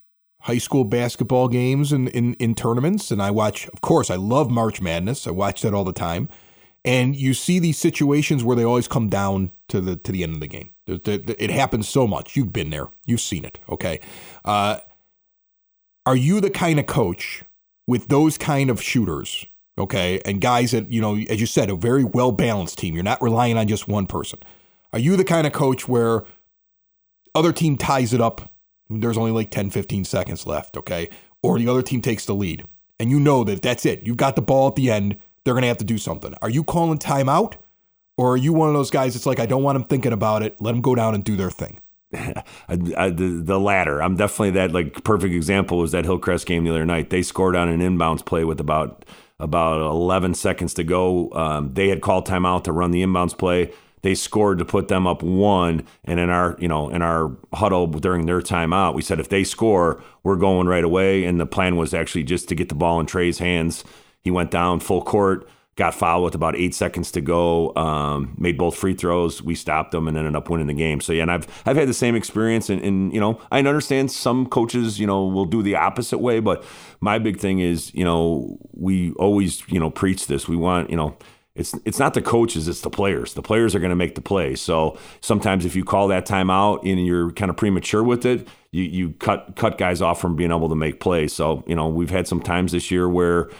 high 0.47 0.59
school 0.59 0.85
basketball 0.85 1.49
games 1.49 1.91
and 1.91 2.09
in, 2.11 2.35
in 2.35 2.55
tournaments. 2.55 3.11
And 3.11 3.21
I 3.21 3.33
watch, 3.33 3.67
of 3.69 3.81
course, 3.81 4.11
I 4.11 4.15
love 4.15 4.49
March 4.49 4.81
Madness. 4.81 5.26
I 5.26 5.33
watch 5.33 5.62
that 5.62 5.75
all 5.75 5.83
the 5.83 5.93
time. 5.93 6.29
And 6.85 7.17
you 7.17 7.35
see 7.35 7.59
these 7.59 7.79
situations 7.79 8.45
where 8.45 8.57
they 8.57 8.62
always 8.62 8.87
come 8.87 9.09
down 9.09 9.50
to 9.69 9.81
the 9.81 9.97
to 9.97 10.12
the 10.12 10.23
end 10.23 10.35
of 10.35 10.41
the 10.41 10.47
game. 10.47 10.71
It 10.87 11.50
happens 11.50 11.88
so 11.88 12.07
much. 12.07 12.37
You've 12.37 12.53
been 12.53 12.71
there. 12.71 12.87
You've 13.05 13.21
seen 13.21 13.45
it. 13.45 13.59
Okay. 13.69 13.99
Uh, 14.45 14.79
are 16.07 16.15
you 16.15 16.41
the 16.41 16.50
kind 16.50 16.79
of 16.79 16.87
coach 16.87 17.43
with 17.88 18.07
those 18.07 18.38
kind 18.38 18.71
of 18.71 18.81
shooters? 18.81 19.47
Okay, 19.79 20.21
and 20.25 20.41
guys 20.41 20.71
that 20.71 20.91
you 20.93 21.00
know, 21.00 21.17
as 21.29 21.41
you 21.41 21.47
said, 21.47 21.71
a 21.71 21.76
very 21.76 22.05
well 22.05 22.31
balanced 22.31 22.79
team. 22.79 22.95
You're 22.95 23.03
not 23.03 23.21
relying 23.21 23.59
on 23.59 23.67
just 23.67 23.88
one 23.88 24.07
person. 24.07 24.38
Are 24.93 25.00
you 25.00 25.17
the 25.17 25.25
kind 25.25 25.45
of 25.47 25.53
coach 25.53 25.88
where 25.88 26.23
other 27.35 27.53
team 27.53 27.76
ties 27.76 28.15
it 28.15 28.21
up 28.21 28.56
there's 28.88 29.19
only 29.19 29.33
like 29.33 29.50
10, 29.50 29.71
15 29.71 30.05
seconds 30.05 30.47
left, 30.47 30.76
okay? 30.76 31.09
Or 31.43 31.59
the 31.59 31.69
other 31.69 31.83
team 31.83 32.00
takes 32.02 32.25
the 32.25 32.35
lead. 32.35 32.64
And 32.99 33.11
you 33.11 33.21
know 33.21 33.45
that 33.45 33.62
that's 33.62 33.85
it. 33.85 34.02
You've 34.07 34.16
got 34.16 34.37
the 34.37 34.43
ball 34.43 34.69
at 34.69 34.76
the 34.76 34.90
end. 34.90 35.19
They're 35.45 35.55
going 35.55 35.62
to 35.62 35.69
have 35.69 35.78
to 35.78 35.85
do 35.85 35.99
something. 35.99 36.35
Are 36.43 36.50
you 36.50 36.64
calling 36.64 36.99
timeout? 36.99 37.55
Or 38.16 38.33
are 38.33 38.37
you 38.37 38.52
one 38.52 38.69
of 38.69 38.75
those 38.75 38.90
guys 38.90 39.14
that's 39.14 39.26
like, 39.26 39.38
I 39.38 39.47
don't 39.47 39.62
want 39.62 39.76
them 39.76 39.87
thinking 39.87 40.12
about 40.12 40.43
it. 40.43 40.61
Let 40.61 40.73
them 40.73 40.81
go 40.81 40.95
down 40.95 41.14
and 41.14 41.23
do 41.23 41.37
their 41.37 41.50
thing? 41.50 41.81
I, 42.14 42.45
I, 42.97 43.11
the, 43.11 43.43
the 43.45 43.61
latter. 43.61 44.02
I'm 44.02 44.16
definitely 44.16 44.52
that 44.52 44.73
like 44.73 45.05
perfect 45.05 45.35
example 45.35 45.78
was 45.78 45.93
that 45.93 46.05
Hillcrest 46.05 46.47
game 46.47 46.64
the 46.64 46.71
other 46.71 46.87
night. 46.87 47.11
They 47.11 47.23
scored 47.23 47.57
on 47.57 47.69
an 47.69 47.81
inbounds 47.81 48.25
play 48.25 48.45
with 48.45 48.61
about 48.61 49.05
about 49.38 49.83
11 49.83 50.33
seconds 50.33 50.73
to 50.75 50.85
go. 50.85 51.31
Um, 51.33 51.75
they 51.75 51.88
had 51.88 52.00
called 52.00 52.26
timeout 52.26 52.64
to 52.64 52.73
run 52.73 52.90
the 52.90 53.02
inbounds 53.02 53.37
play 53.37 53.71
they 54.07 54.15
scored 54.15 54.57
to 54.59 54.65
put 54.65 54.87
them 54.87 55.05
up 55.05 55.21
one. 55.21 55.85
And 56.05 56.21
in 56.21 56.31
our, 56.31 56.57
you 56.61 56.69
know, 56.69 56.89
in 56.91 57.03
our 57.03 57.37
huddle 57.53 57.89
during 57.89 58.27
their 58.27 58.41
timeout, 58.41 58.95
we 58.95 59.03
said 59.03 59.19
if 59.19 59.31
they 59.31 59.43
score, 59.43 60.01
we're 60.23 60.37
going 60.37 60.69
right 60.69 60.85
away. 60.85 61.25
And 61.25 61.41
the 61.41 61.45
plan 61.45 61.75
was 61.75 61.93
actually 61.93 62.23
just 62.23 62.49
to 62.51 62.55
get 62.55 62.69
the 62.69 62.77
ball 62.77 63.01
in 63.01 63.07
Trey's 63.07 63.41
hands. 63.41 63.83
He 64.21 64.31
went 64.31 64.53
down 64.53 64.79
full 64.79 65.03
court, 65.03 65.49
got 65.75 65.93
fouled 65.93 66.23
with 66.23 66.37
about 66.37 66.55
eight 66.55 66.73
seconds 66.73 67.11
to 67.11 67.21
go, 67.21 67.75
um, 67.75 68.37
made 68.39 68.57
both 68.57 68.77
free 68.77 68.95
throws. 68.95 69.43
We 69.43 69.57
stopped 69.57 69.91
them 69.91 70.07
and 70.07 70.17
ended 70.17 70.37
up 70.37 70.49
winning 70.49 70.69
the 70.69 70.75
game. 70.75 71.01
So 71.01 71.13
yeah, 71.13 71.23
and 71.23 71.33
I've 71.33 71.49
I've 71.67 71.77
had 71.77 71.89
the 71.89 71.95
same 71.95 72.15
experience. 72.15 72.71
And, 72.71 72.81
and 72.83 73.13
you 73.13 73.19
know, 73.19 73.41
I 73.51 73.59
understand 73.59 74.13
some 74.13 74.47
coaches, 74.47 75.01
you 75.01 75.09
know, 75.09 75.27
will 75.27 75.47
do 75.47 75.65
the 75.65 75.75
opposite 75.75 76.19
way. 76.19 76.39
But 76.39 76.65
my 77.01 77.19
big 77.19 77.41
thing 77.41 77.59
is, 77.59 77.93
you 77.93 78.05
know, 78.05 78.57
we 78.71 79.15
always, 79.15 79.69
you 79.69 79.81
know, 79.81 79.91
preach 79.91 80.29
this. 80.29 80.47
We 80.47 80.55
want, 80.55 80.91
you 80.91 80.97
know 80.97 81.17
it's 81.57 81.75
it's 81.85 81.99
not 81.99 82.15
the 82.15 82.23
coaches, 82.23 82.69
it's 82.69 82.83
the 82.83 82.91
players. 82.91 83.35
The 83.35 83.43
players 83.43 83.75
are 83.75 83.79
going 83.79 83.91
to 83.91 83.97
make 83.97 84.15
the 84.15 84.21
play. 84.21 84.55
So 84.55 84.99
sometimes 85.21 85.65
if 85.65 85.75
you 85.75 85.85
call 85.85 86.09
that 86.09 86.27
timeout 86.27 86.81
and 86.91 87.05
you're 87.05 87.33
kind 87.33 87.51
of 87.51 87.57
premature 87.57 88.03
with 88.03 88.27
it, 88.27 88.47
you 88.71 88.85
you 88.85 89.11
cut 89.13 89.55
cut 89.57 89.79
guys 89.79 90.03
off 90.03 90.21
from 90.21 90.37
being 90.37 90.51
able 90.51 90.69
to 90.69 90.75
make 90.75 91.01
plays. 91.01 91.33
So 91.33 91.65
you 91.67 91.75
know 91.75 91.89
we've 91.89 92.11
had 92.11 92.29
some 92.29 92.41
times 92.41 92.73
this 92.73 92.91
year 92.91 93.09
where 93.09 93.51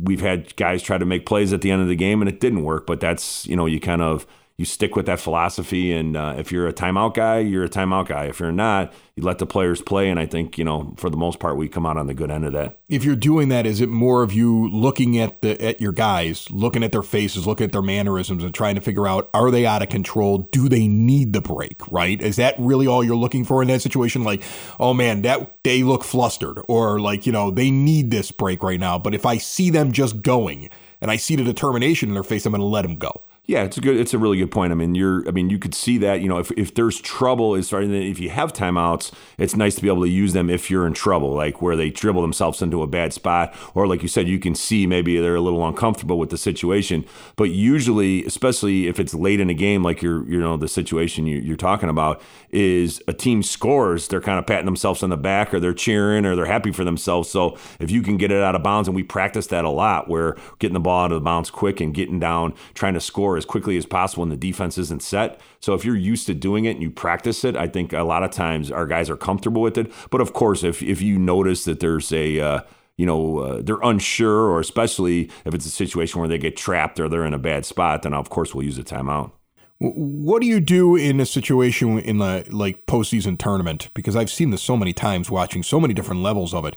we've 0.00 0.22
had 0.22 0.56
guys 0.56 0.82
try 0.82 0.98
to 0.98 1.04
make 1.04 1.26
plays 1.26 1.52
at 1.52 1.60
the 1.60 1.70
end 1.70 1.82
of 1.82 1.88
the 1.88 1.96
game 1.96 2.22
and 2.22 2.28
it 2.28 2.40
didn't 2.40 2.64
work. 2.64 2.86
But 2.86 3.00
that's 3.00 3.46
you 3.46 3.56
know 3.56 3.66
you 3.66 3.78
kind 3.78 4.02
of 4.02 4.26
you 4.56 4.64
stick 4.64 4.94
with 4.94 5.06
that 5.06 5.18
philosophy. 5.18 5.92
And 5.92 6.16
uh, 6.16 6.36
if 6.38 6.52
you're 6.52 6.68
a 6.68 6.72
timeout 6.72 7.14
guy, 7.14 7.40
you're 7.40 7.64
a 7.64 7.68
timeout 7.68 8.06
guy. 8.06 8.26
If 8.26 8.38
you're 8.38 8.52
not, 8.52 8.92
you 9.16 9.24
let 9.24 9.38
the 9.38 9.46
players 9.46 9.82
play. 9.82 10.08
And 10.08 10.20
I 10.20 10.26
think 10.26 10.56
you 10.58 10.64
know, 10.64 10.94
for 10.96 11.10
the 11.10 11.16
most 11.16 11.40
part, 11.40 11.56
we 11.56 11.68
come 11.68 11.84
out 11.84 11.96
on 11.96 12.06
the 12.06 12.14
good 12.14 12.30
end 12.30 12.44
of 12.44 12.52
that. 12.52 12.78
If 12.88 13.04
you're 13.04 13.16
doing 13.16 13.48
that, 13.48 13.66
is 13.66 13.80
it 13.80 13.88
more 13.88 14.22
of 14.22 14.32
you 14.32 14.68
looking 14.70 15.18
at 15.18 15.42
the 15.42 15.60
at 15.60 15.80
your 15.80 15.90
guys, 15.90 16.48
looking 16.52 16.84
at 16.84 16.92
their 16.92 17.02
faces, 17.02 17.48
looking 17.48 17.64
at 17.64 17.72
their 17.72 17.82
mannerisms, 17.82 18.44
and 18.44 18.54
trying 18.54 18.76
to 18.76 18.80
figure 18.80 19.08
out 19.08 19.28
are 19.34 19.50
they 19.50 19.66
out 19.66 19.82
of 19.82 19.88
control? 19.88 20.38
Do 20.38 20.68
they 20.68 20.86
need 20.86 21.32
the 21.32 21.40
break? 21.40 21.80
Right? 21.90 22.20
Is 22.22 22.36
that 22.36 22.54
really 22.58 22.86
all 22.86 23.02
you're 23.02 23.16
looking 23.16 23.44
for 23.44 23.60
in 23.60 23.68
that 23.68 23.82
situation? 23.82 24.22
Like, 24.22 24.44
oh 24.78 24.94
man, 24.94 25.22
that 25.22 25.56
they 25.64 25.82
look 25.82 26.04
flustered, 26.04 26.60
or 26.68 27.00
like 27.00 27.26
you 27.26 27.32
know 27.32 27.50
they 27.50 27.72
need 27.72 28.12
this 28.12 28.30
break 28.30 28.62
right 28.62 28.78
now. 28.78 29.00
But 29.00 29.14
if 29.14 29.26
I 29.26 29.38
see 29.38 29.70
them 29.70 29.90
just 29.90 30.22
going 30.22 30.70
and 31.00 31.10
I 31.10 31.16
see 31.16 31.34
the 31.34 31.44
determination 31.44 32.08
in 32.08 32.14
their 32.14 32.22
face, 32.22 32.46
I'm 32.46 32.52
going 32.52 32.60
to 32.60 32.66
let 32.66 32.82
them 32.82 32.96
go. 32.96 33.24
Yeah, 33.46 33.64
it's 33.64 33.76
a 33.76 33.80
good. 33.82 33.98
It's 33.98 34.14
a 34.14 34.18
really 34.18 34.38
good 34.38 34.50
point. 34.50 34.72
I 34.72 34.74
mean, 34.74 34.94
you're. 34.94 35.28
I 35.28 35.30
mean, 35.30 35.50
you 35.50 35.58
could 35.58 35.74
see 35.74 35.98
that. 35.98 36.22
You 36.22 36.28
know, 36.30 36.38
if, 36.38 36.50
if 36.52 36.74
there's 36.74 36.98
trouble, 36.98 37.54
is 37.54 37.66
starting. 37.66 37.92
If 37.92 38.18
you 38.18 38.30
have 38.30 38.54
timeouts, 38.54 39.12
it's 39.36 39.54
nice 39.54 39.74
to 39.74 39.82
be 39.82 39.88
able 39.88 40.00
to 40.00 40.08
use 40.08 40.32
them 40.32 40.48
if 40.48 40.70
you're 40.70 40.86
in 40.86 40.94
trouble, 40.94 41.34
like 41.34 41.60
where 41.60 41.76
they 41.76 41.90
dribble 41.90 42.22
themselves 42.22 42.62
into 42.62 42.80
a 42.80 42.86
bad 42.86 43.12
spot, 43.12 43.54
or 43.74 43.86
like 43.86 44.00
you 44.00 44.08
said, 44.08 44.28
you 44.28 44.38
can 44.38 44.54
see 44.54 44.86
maybe 44.86 45.20
they're 45.20 45.34
a 45.34 45.42
little 45.42 45.66
uncomfortable 45.66 46.18
with 46.18 46.30
the 46.30 46.38
situation. 46.38 47.04
But 47.36 47.50
usually, 47.50 48.24
especially 48.24 48.86
if 48.86 48.98
it's 48.98 49.12
late 49.12 49.40
in 49.40 49.50
a 49.50 49.54
game, 49.54 49.82
like 49.82 50.00
you're, 50.00 50.26
you 50.26 50.40
know, 50.40 50.56
the 50.56 50.66
situation 50.66 51.26
you, 51.26 51.36
you're 51.36 51.58
talking 51.58 51.90
about, 51.90 52.22
is 52.50 53.02
a 53.08 53.12
team 53.12 53.42
scores, 53.42 54.08
they're 54.08 54.22
kind 54.22 54.38
of 54.38 54.46
patting 54.46 54.64
themselves 54.64 55.02
on 55.02 55.10
the 55.10 55.18
back, 55.18 55.52
or 55.52 55.60
they're 55.60 55.74
cheering, 55.74 56.24
or 56.24 56.34
they're 56.34 56.46
happy 56.46 56.72
for 56.72 56.84
themselves. 56.84 57.28
So 57.28 57.58
if 57.78 57.90
you 57.90 58.00
can 58.00 58.16
get 58.16 58.32
it 58.32 58.42
out 58.42 58.54
of 58.54 58.62
bounds, 58.62 58.88
and 58.88 58.94
we 58.94 59.02
practice 59.02 59.48
that 59.48 59.66
a 59.66 59.70
lot, 59.70 60.08
where 60.08 60.34
getting 60.60 60.72
the 60.72 60.80
ball 60.80 61.04
out 61.04 61.12
of 61.12 61.16
the 61.16 61.24
bounds 61.24 61.50
quick 61.50 61.78
and 61.82 61.92
getting 61.92 62.18
down, 62.18 62.54
trying 62.72 62.94
to 62.94 63.00
score 63.00 63.33
score 63.34 63.38
as 63.38 63.44
quickly 63.44 63.76
as 63.76 63.86
possible 63.86 64.22
when 64.22 64.30
the 64.30 64.36
defense 64.36 64.78
isn't 64.78 65.02
set. 65.02 65.40
So 65.60 65.74
if 65.74 65.84
you're 65.84 65.96
used 65.96 66.26
to 66.26 66.34
doing 66.34 66.66
it 66.66 66.72
and 66.72 66.82
you 66.82 66.90
practice 66.90 67.44
it, 67.44 67.56
I 67.56 67.68
think 67.68 67.92
a 67.92 68.02
lot 68.02 68.22
of 68.22 68.30
times 68.30 68.70
our 68.70 68.86
guys 68.86 69.10
are 69.10 69.16
comfortable 69.16 69.62
with 69.62 69.78
it. 69.78 69.90
But 70.10 70.20
of 70.20 70.32
course, 70.32 70.64
if 70.64 70.82
if 70.82 71.02
you 71.02 71.18
notice 71.18 71.64
that 71.64 71.80
there's 71.80 72.12
a 72.12 72.40
uh, 72.40 72.60
you 72.96 73.06
know 73.06 73.38
uh, 73.38 73.62
they're 73.62 73.82
unsure, 73.82 74.50
or 74.50 74.60
especially 74.60 75.30
if 75.44 75.54
it's 75.54 75.66
a 75.66 75.70
situation 75.70 76.20
where 76.20 76.28
they 76.28 76.38
get 76.38 76.56
trapped 76.56 77.00
or 77.00 77.08
they're 77.08 77.26
in 77.26 77.34
a 77.34 77.38
bad 77.38 77.64
spot, 77.64 78.02
then 78.02 78.14
of 78.14 78.28
course 78.30 78.54
we'll 78.54 78.66
use 78.66 78.78
a 78.78 78.84
timeout. 78.84 79.32
What 79.80 80.40
do 80.40 80.46
you 80.46 80.60
do 80.60 80.96
in 80.96 81.20
a 81.20 81.26
situation 81.26 81.98
in 81.98 82.18
the 82.18 82.44
like 82.50 82.86
postseason 82.86 83.36
tournament? 83.36 83.90
Because 83.94 84.16
I've 84.16 84.30
seen 84.30 84.50
this 84.50 84.62
so 84.62 84.76
many 84.76 84.92
times, 84.92 85.30
watching 85.30 85.62
so 85.62 85.80
many 85.80 85.94
different 85.94 86.22
levels 86.22 86.54
of 86.54 86.64
it. 86.64 86.76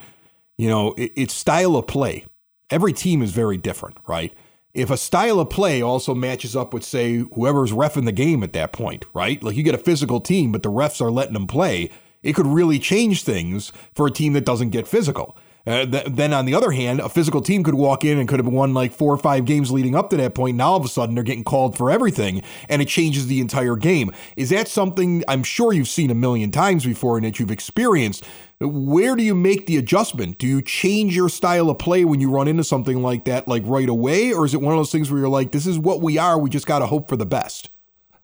You 0.58 0.70
know, 0.70 0.94
it, 0.98 1.12
it's 1.16 1.34
style 1.34 1.76
of 1.76 1.86
play. 1.86 2.26
Every 2.70 2.92
team 2.92 3.22
is 3.22 3.32
very 3.32 3.58
different, 3.58 3.98
right? 4.08 4.34
If 4.78 4.92
a 4.92 4.98
style 4.98 5.40
of 5.40 5.50
play 5.50 5.82
also 5.82 6.14
matches 6.14 6.56
up 6.56 6.72
with, 6.72 6.84
say, 6.84 7.26
whoever's 7.34 7.74
ref 7.74 7.98
in 7.98 8.06
the 8.06 8.12
game 8.12 8.44
at 8.44 8.54
that 8.54 8.72
point, 8.72 9.06
right? 9.12 9.42
Like 9.42 9.56
you 9.56 9.64
get 9.64 9.74
a 9.74 9.80
physical 9.80 10.22
team, 10.22 10.52
but 10.52 10.62
the 10.62 10.70
refs 10.70 11.02
are 11.02 11.10
letting 11.10 11.34
them 11.34 11.48
play, 11.48 11.90
it 12.22 12.34
could 12.34 12.46
really 12.46 12.78
change 12.78 13.24
things 13.24 13.74
for 13.96 14.06
a 14.06 14.12
team 14.12 14.34
that 14.34 14.46
doesn't 14.46 14.70
get 14.70 14.88
physical. 14.88 15.36
Uh, 15.66 15.86
th- 15.86 16.06
then 16.06 16.32
on 16.32 16.46
the 16.46 16.54
other 16.54 16.72
hand, 16.72 17.00
a 17.00 17.10
physical 17.10 17.42
team 17.42 17.64
could 17.64 17.74
walk 17.74 18.06
in 18.06 18.20
and 18.20 18.30
could 18.30 18.40
have 18.40 18.48
won 18.48 18.76
like 18.76 18.94
four 18.94 19.12
or 19.12 19.18
five 19.18 19.46
games 19.46 19.72
leading 19.72 19.96
up 19.96 20.12
to 20.12 20.18
that 20.18 20.36
point. 20.36 20.56
Now 20.56 20.70
all 20.70 20.78
of 20.78 20.86
a 20.86 20.88
sudden 20.88 21.16
they're 21.16 21.24
getting 21.24 21.44
called 21.44 21.76
for 21.76 21.90
everything, 21.90 22.44
and 22.70 22.80
it 22.80 22.88
changes 22.88 23.26
the 23.26 23.42
entire 23.42 23.76
game. 23.76 24.12
Is 24.38 24.52
that 24.52 24.68
something 24.68 25.24
I'm 25.28 25.44
sure 25.44 25.74
you've 25.74 25.90
seen 25.90 26.12
a 26.12 26.16
million 26.16 26.52
times 26.52 26.86
before 26.86 27.18
and 27.18 27.26
that 27.26 27.40
you've 27.40 27.52
experienced? 27.52 28.24
Where 28.60 29.16
do 29.16 29.22
you 29.22 29.36
make 29.36 29.68
the 29.68 29.78
adjustment? 29.78 30.40
Do 30.40 30.48
you 30.48 30.64
change 30.64 31.16
your 31.16 31.30
style 31.30 31.70
of 31.70 31.78
play 31.78 32.06
when 32.06 32.20
you 32.20 32.32
run 32.32 32.48
into 32.48 32.64
something 32.64 33.04
like 33.04 33.26
that, 33.26 33.48
like 33.48 33.62
right 33.66 33.88
away? 33.88 34.34
Or 34.34 34.46
is 34.46 34.56
it 34.56 34.62
one 34.62 34.74
of 34.74 34.80
those 34.80 34.92
things 34.92 35.12
where 35.12 35.20
you're 35.20 35.30
like, 35.30 35.52
this 35.52 35.68
is 35.68 35.78
what 35.78 36.02
we 36.02 36.18
are, 36.18 36.40
we 36.40 36.50
just 36.50 36.66
got 36.66 36.80
to 36.80 36.88
hope 36.88 37.08
for 37.08 37.16
the 37.16 37.26
best? 37.26 37.70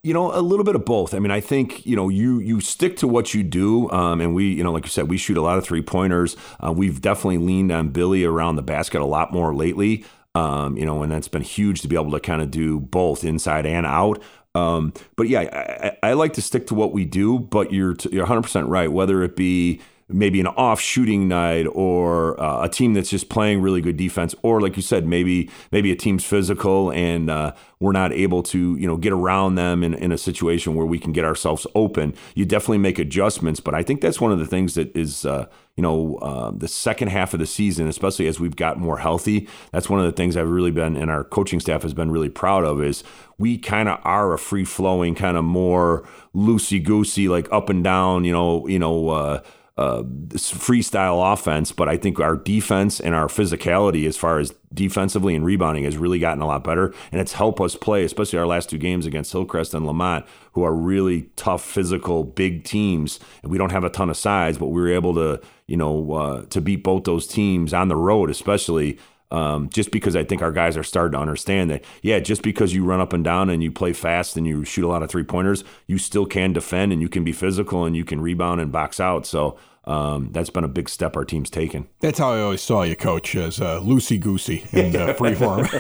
You 0.02 0.14
know, 0.14 0.34
a 0.34 0.42
little 0.42 0.66
bit 0.66 0.76
of 0.76 0.86
both. 0.86 1.14
I 1.14 1.20
mean, 1.20 1.32
I 1.32 1.40
think 1.40 1.86
you 1.86 1.96
know 1.96 2.10
you 2.10 2.40
you 2.40 2.60
stick 2.60 2.98
to 2.98 3.08
what 3.08 3.34
you 3.34 3.42
do, 3.42 3.90
um, 3.92 4.20
and 4.20 4.36
we, 4.36 4.52
you 4.52 4.62
know, 4.62 4.74
like 4.74 4.84
you 4.84 4.90
said, 4.90 5.08
we 5.08 5.18
shoot 5.18 5.38
a 5.38 5.42
lot 5.42 5.58
of 5.58 5.64
three 5.64 5.82
pointers. 5.82 6.36
Uh, 6.60 6.74
we've 6.74 7.00
definitely 7.00 7.38
leaned 7.38 7.72
on 7.72 7.88
Billy 7.90 8.26
around 8.26 8.58
the 8.58 8.64
basket 8.64 9.02
a 9.02 9.06
lot 9.06 9.32
more 9.32 9.56
lately. 9.56 10.04
Um, 10.36 10.76
you 10.76 10.86
know, 10.86 11.04
and 11.04 11.12
that's 11.12 11.30
been 11.30 11.44
huge 11.44 11.82
to 11.82 11.88
be 11.88 11.96
able 11.96 12.12
to 12.12 12.20
kind 12.20 12.42
of 12.42 12.52
do 12.52 12.82
both 12.82 13.24
inside 13.24 13.66
and 13.66 13.86
out. 13.86 14.22
Um, 14.56 14.94
but 15.16 15.30
yeah, 15.30 15.96
I, 16.04 16.10
I, 16.10 16.14
like 16.14 16.34
to 16.34 16.42
stick 16.42 16.68
to 16.68 16.76
what 16.76 16.92
we 16.92 17.06
do. 17.06 17.40
But 17.40 17.72
you're 17.72 17.96
you're 18.12 18.24
100 18.24 18.42
percent 18.42 18.68
right. 18.68 18.92
Whether 18.92 19.24
it 19.24 19.38
be 19.38 19.80
maybe 20.10 20.40
an 20.40 20.48
off 20.48 20.80
shooting 20.80 21.28
night 21.28 21.66
or 21.74 22.40
uh, 22.40 22.64
a 22.64 22.70
team 22.70 22.94
that's 22.94 23.10
just 23.10 23.30
playing 23.30 23.62
really 23.62 23.82
good 23.82 23.98
defense 23.98 24.36
or 24.42 24.62
like 24.62 24.76
you 24.76 24.82
said 24.82 25.06
maybe 25.08 25.50
maybe 25.72 25.92
a 25.92 25.96
team's 25.96 26.24
physical 26.24 26.92
and 26.92 27.30
uh, 27.30 27.54
we're 27.80 27.92
not 27.92 28.12
able 28.12 28.44
to 28.44 28.76
you 28.78 28.88
know 28.88 28.98
get 28.98 29.14
around 29.14 29.56
them 29.56 29.84
in, 29.84 29.94
in 29.94 30.12
a 30.12 30.18
situation 30.18 30.76
where 30.76 30.86
we 30.86 31.00
can 31.00 31.12
get 31.12 31.26
ourselves 31.26 31.66
open. 31.76 32.14
You 32.36 32.46
definitely 32.46 32.80
make 32.80 33.00
adjustments 33.00 33.60
but 33.60 33.74
i 33.74 33.84
think 33.84 34.02
that's 34.02 34.22
one 34.22 34.32
of 34.32 34.40
the 34.40 34.46
things 34.46 34.76
that 34.76 34.96
is 34.96 35.26
uh, 35.26 35.48
you 35.76 35.82
know 35.82 36.18
uh, 36.18 36.52
the 36.52 36.68
second 36.68 37.10
half 37.10 37.34
of 37.34 37.40
the 37.40 37.46
season 37.46 37.88
especially 37.88 38.28
as 38.28 38.40
we've 38.40 38.56
got 38.56 38.78
more 38.78 39.00
healthy 39.00 39.48
that's 39.72 39.90
one 39.90 40.00
of 40.00 40.06
the 40.06 40.12
things 40.12 40.38
i've 40.38 40.50
really 40.50 40.72
been 40.72 40.96
and 40.96 41.10
our 41.10 41.24
coaching 41.24 41.60
staff 41.60 41.82
has 41.82 41.94
been 41.94 42.12
really 42.12 42.30
proud 42.30 42.64
of 42.64 42.82
is 42.84 43.04
we 43.38 43.58
kind 43.58 43.90
of 43.90 44.00
are 44.04 44.34
a 44.34 44.40
free 44.40 44.66
flowing 44.66 45.16
kind 45.16 45.38
of 45.38 45.44
more 45.44 46.08
loosey 46.36 46.84
goosey 46.84 47.28
like 47.28 47.52
up 47.52 47.70
and 47.70 47.84
down 47.84 48.24
you 48.24 48.32
know 48.32 48.68
you 48.68 48.80
know 48.80 49.42
uh, 49.76 50.04
freestyle 50.34 51.34
offense, 51.34 51.72
but 51.72 51.90
I 51.90 51.98
think 51.98 52.20
our 52.20 52.36
defense 52.36 53.00
and 53.00 53.16
our 53.16 53.26
physicality, 53.26 54.08
as 54.08 54.16
far 54.16 54.38
as 54.38 54.54
defensively 54.72 55.36
and 55.36 55.44
rebounding, 55.44 55.84
has 55.86 55.98
really 55.98 56.20
gotten 56.20 56.44
a 56.44 56.46
lot 56.46 56.64
better, 56.64 56.94
and 57.12 57.20
it's 57.20 57.34
helped 57.34 57.60
us 57.60 57.76
play, 57.76 58.04
especially 58.04 58.38
our 58.38 58.46
last 58.46 58.70
two 58.70 58.78
games 58.78 59.08
against 59.08 59.32
Hillcrest 59.32 59.74
and 59.74 59.88
Lemont, 59.88 60.26
who 60.52 60.64
are 60.64 60.76
really 60.76 61.24
tough, 61.36 61.64
physical, 61.64 62.24
big 62.24 62.64
teams, 62.64 63.20
and 63.42 63.52
we 63.52 63.58
don't 63.58 63.72
have 63.72 63.84
a 63.84 63.90
ton 63.90 64.12
of 64.12 64.18
size, 64.18 64.60
but 64.60 64.68
we 64.68 64.80
were 64.80 64.94
able 64.94 65.16
to, 65.16 65.42
you 65.66 65.78
know, 65.78 66.14
uh, 66.14 66.46
to 66.46 66.62
beat 66.62 66.84
both 66.84 67.06
those 67.06 67.26
teams 67.26 67.74
on 67.74 67.88
the 67.88 67.96
road, 67.96 68.30
especially. 68.30 69.00
Um, 69.34 69.68
just 69.70 69.90
because 69.90 70.16
I 70.16 70.24
think 70.24 70.44
our 70.44 70.52
guys 70.52 70.78
are 70.78 70.84
starting 70.84 71.14
to 71.14 71.20
understand 71.20 71.72
that, 71.72 71.84
yeah, 72.04 72.20
just 72.20 72.44
because 72.44 72.76
you 72.76 72.86
run 72.86 73.02
up 73.02 73.14
and 73.14 73.24
down 73.24 73.50
and 73.50 73.64
you 73.64 73.72
play 73.72 73.92
fast 73.92 74.38
and 74.38 74.46
you 74.46 74.64
shoot 74.64 74.86
a 74.86 74.88
lot 74.88 75.02
of 75.02 75.10
three 75.10 75.24
pointers, 75.24 75.64
you 75.88 75.98
still 75.98 76.28
can 76.28 76.54
defend 76.54 76.94
and 76.94 77.02
you 77.02 77.10
can 77.10 77.24
be 77.24 77.32
physical 77.32 77.84
and 77.84 77.96
you 77.96 78.06
can 78.06 78.22
rebound 78.22 78.62
and 78.62 78.72
box 78.72 79.00
out. 79.00 79.26
So 79.26 79.58
um, 79.86 80.30
that's 80.32 80.50
been 80.50 80.64
a 80.64 80.70
big 80.70 80.88
step 80.88 81.18
our 81.18 81.26
team's 81.26 81.50
taken. 81.50 81.88
That's 82.00 82.20
how 82.20 82.32
I 82.34 82.42
always 82.42 82.62
saw 82.62 82.84
you, 82.84 82.96
coach, 82.96 83.36
as 83.36 83.60
uh, 83.60 83.82
loosey 83.82 84.20
goosey 84.20 84.66
in 84.72 84.96
uh, 84.96 85.14
free 85.18 85.36
form. 85.36 85.68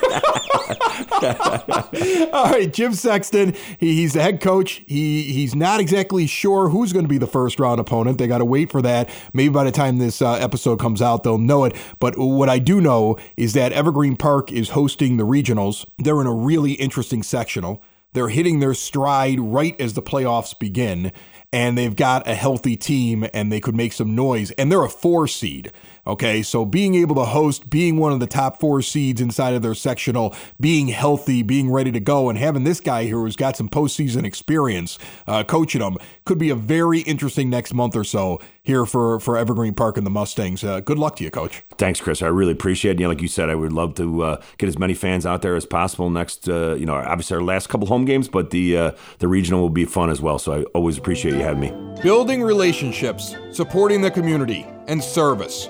All 2.33 2.51
right, 2.51 2.69
Jim 2.71 2.93
Sexton. 2.93 3.55
He, 3.79 3.95
he's 3.95 4.13
the 4.13 4.21
head 4.21 4.41
coach. 4.41 4.83
He 4.87 5.23
he's 5.23 5.55
not 5.55 5.79
exactly 5.79 6.27
sure 6.27 6.67
who's 6.69 6.91
going 6.91 7.05
to 7.05 7.09
be 7.09 7.17
the 7.17 7.27
first 7.27 7.59
round 7.59 7.79
opponent. 7.79 8.17
They 8.17 8.27
got 8.27 8.39
to 8.39 8.45
wait 8.45 8.71
for 8.71 8.81
that. 8.81 9.09
Maybe 9.31 9.53
by 9.53 9.63
the 9.63 9.71
time 9.71 9.99
this 9.99 10.21
uh, 10.21 10.33
episode 10.33 10.79
comes 10.79 11.01
out, 11.01 11.23
they'll 11.23 11.37
know 11.37 11.63
it. 11.63 11.75
But 11.99 12.17
what 12.17 12.49
I 12.49 12.59
do 12.59 12.81
know 12.81 13.17
is 13.37 13.53
that 13.53 13.71
Evergreen 13.71 14.17
Park 14.17 14.51
is 14.51 14.69
hosting 14.69 15.15
the 15.15 15.25
regionals. 15.25 15.85
They're 15.97 16.19
in 16.19 16.27
a 16.27 16.33
really 16.33 16.73
interesting 16.73 17.23
sectional. 17.23 17.81
They're 18.13 18.29
hitting 18.29 18.59
their 18.59 18.73
stride 18.73 19.39
right 19.39 19.79
as 19.81 19.93
the 19.93 20.01
playoffs 20.01 20.57
begin 20.57 21.11
and 21.53 21.77
they've 21.77 21.95
got 21.95 22.27
a 22.27 22.33
healthy 22.33 22.75
team 22.75 23.27
and 23.31 23.51
they 23.51 23.61
could 23.61 23.75
make 23.75 23.93
some 23.93 24.15
noise. 24.15 24.49
And 24.51 24.71
they're 24.71 24.83
a 24.83 24.89
four 24.89 25.27
seed. 25.27 25.71
Okay, 26.05 26.41
so 26.41 26.65
being 26.65 26.95
able 26.95 27.15
to 27.15 27.23
host, 27.23 27.69
being 27.69 27.95
one 27.95 28.11
of 28.11 28.19
the 28.19 28.27
top 28.27 28.59
four 28.59 28.81
seeds 28.81 29.21
inside 29.21 29.53
of 29.53 29.61
their 29.61 29.73
sectional, 29.73 30.35
being 30.59 30.89
healthy, 30.89 31.43
being 31.43 31.71
ready 31.71 31.93
to 31.93 32.01
go, 32.01 32.29
and 32.29 32.37
having 32.37 32.65
this 32.65 32.81
guy 32.81 33.05
here 33.05 33.19
who's 33.19 33.37
got 33.37 33.55
some 33.55 33.69
postseason 33.69 34.25
experience 34.25 34.99
uh, 35.27 35.45
coaching 35.45 35.79
them 35.79 35.95
could 36.25 36.37
be 36.37 36.49
a 36.49 36.55
very 36.55 36.99
interesting 37.01 37.49
next 37.49 37.73
month 37.73 37.95
or 37.95 38.03
so 38.03 38.41
here 38.61 38.85
for 38.85 39.19
for 39.21 39.37
Evergreen 39.37 39.73
Park 39.73 39.95
and 39.95 40.05
the 40.05 40.11
Mustangs. 40.11 40.61
Uh, 40.61 40.81
good 40.81 40.97
luck 40.97 41.15
to 41.17 41.23
you, 41.23 41.31
Coach. 41.31 41.63
Thanks, 41.77 42.01
Chris. 42.01 42.21
I 42.21 42.27
really 42.27 42.51
appreciate 42.51 42.93
it. 42.93 42.99
You 42.99 43.05
know, 43.05 43.09
like 43.09 43.21
you 43.21 43.29
said, 43.29 43.49
I 43.49 43.55
would 43.55 43.71
love 43.71 43.95
to 43.95 44.23
uh, 44.23 44.41
get 44.57 44.67
as 44.67 44.77
many 44.77 44.93
fans 44.93 45.25
out 45.25 45.41
there 45.41 45.55
as 45.55 45.65
possible 45.65 46.09
next. 46.09 46.49
Uh, 46.49 46.75
you 46.75 46.85
know, 46.85 46.95
obviously 46.95 47.37
our 47.37 47.43
last 47.43 47.67
couple 47.69 47.87
home 47.87 48.03
games, 48.03 48.27
but 48.27 48.49
the 48.49 48.77
uh, 48.77 48.91
the 49.19 49.29
regional 49.29 49.61
will 49.61 49.69
be 49.69 49.85
fun 49.85 50.09
as 50.09 50.19
well. 50.19 50.37
So 50.37 50.53
I 50.53 50.63
always 50.73 50.97
appreciate 50.97 51.35
you 51.35 51.41
having 51.41 51.61
me. 51.61 52.01
Building 52.01 52.43
relationships, 52.43 53.37
supporting 53.51 54.01
the 54.01 54.11
community, 54.11 54.65
and 54.87 55.01
service. 55.01 55.69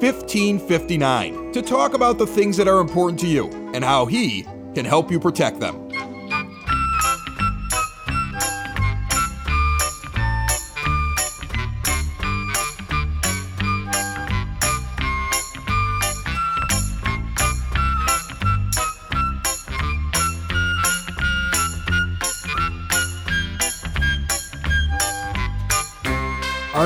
1559 0.00 1.52
to 1.52 1.60
talk 1.60 1.94
about 1.94 2.18
the 2.18 2.26
things 2.26 2.56
that 2.56 2.68
are 2.68 2.80
important 2.80 3.18
to 3.18 3.26
you 3.26 3.48
and 3.74 3.84
how 3.84 4.06
he 4.06 4.46
can 4.74 4.84
help 4.84 5.10
you 5.10 5.18
protect 5.18 5.58
them. 5.58 5.88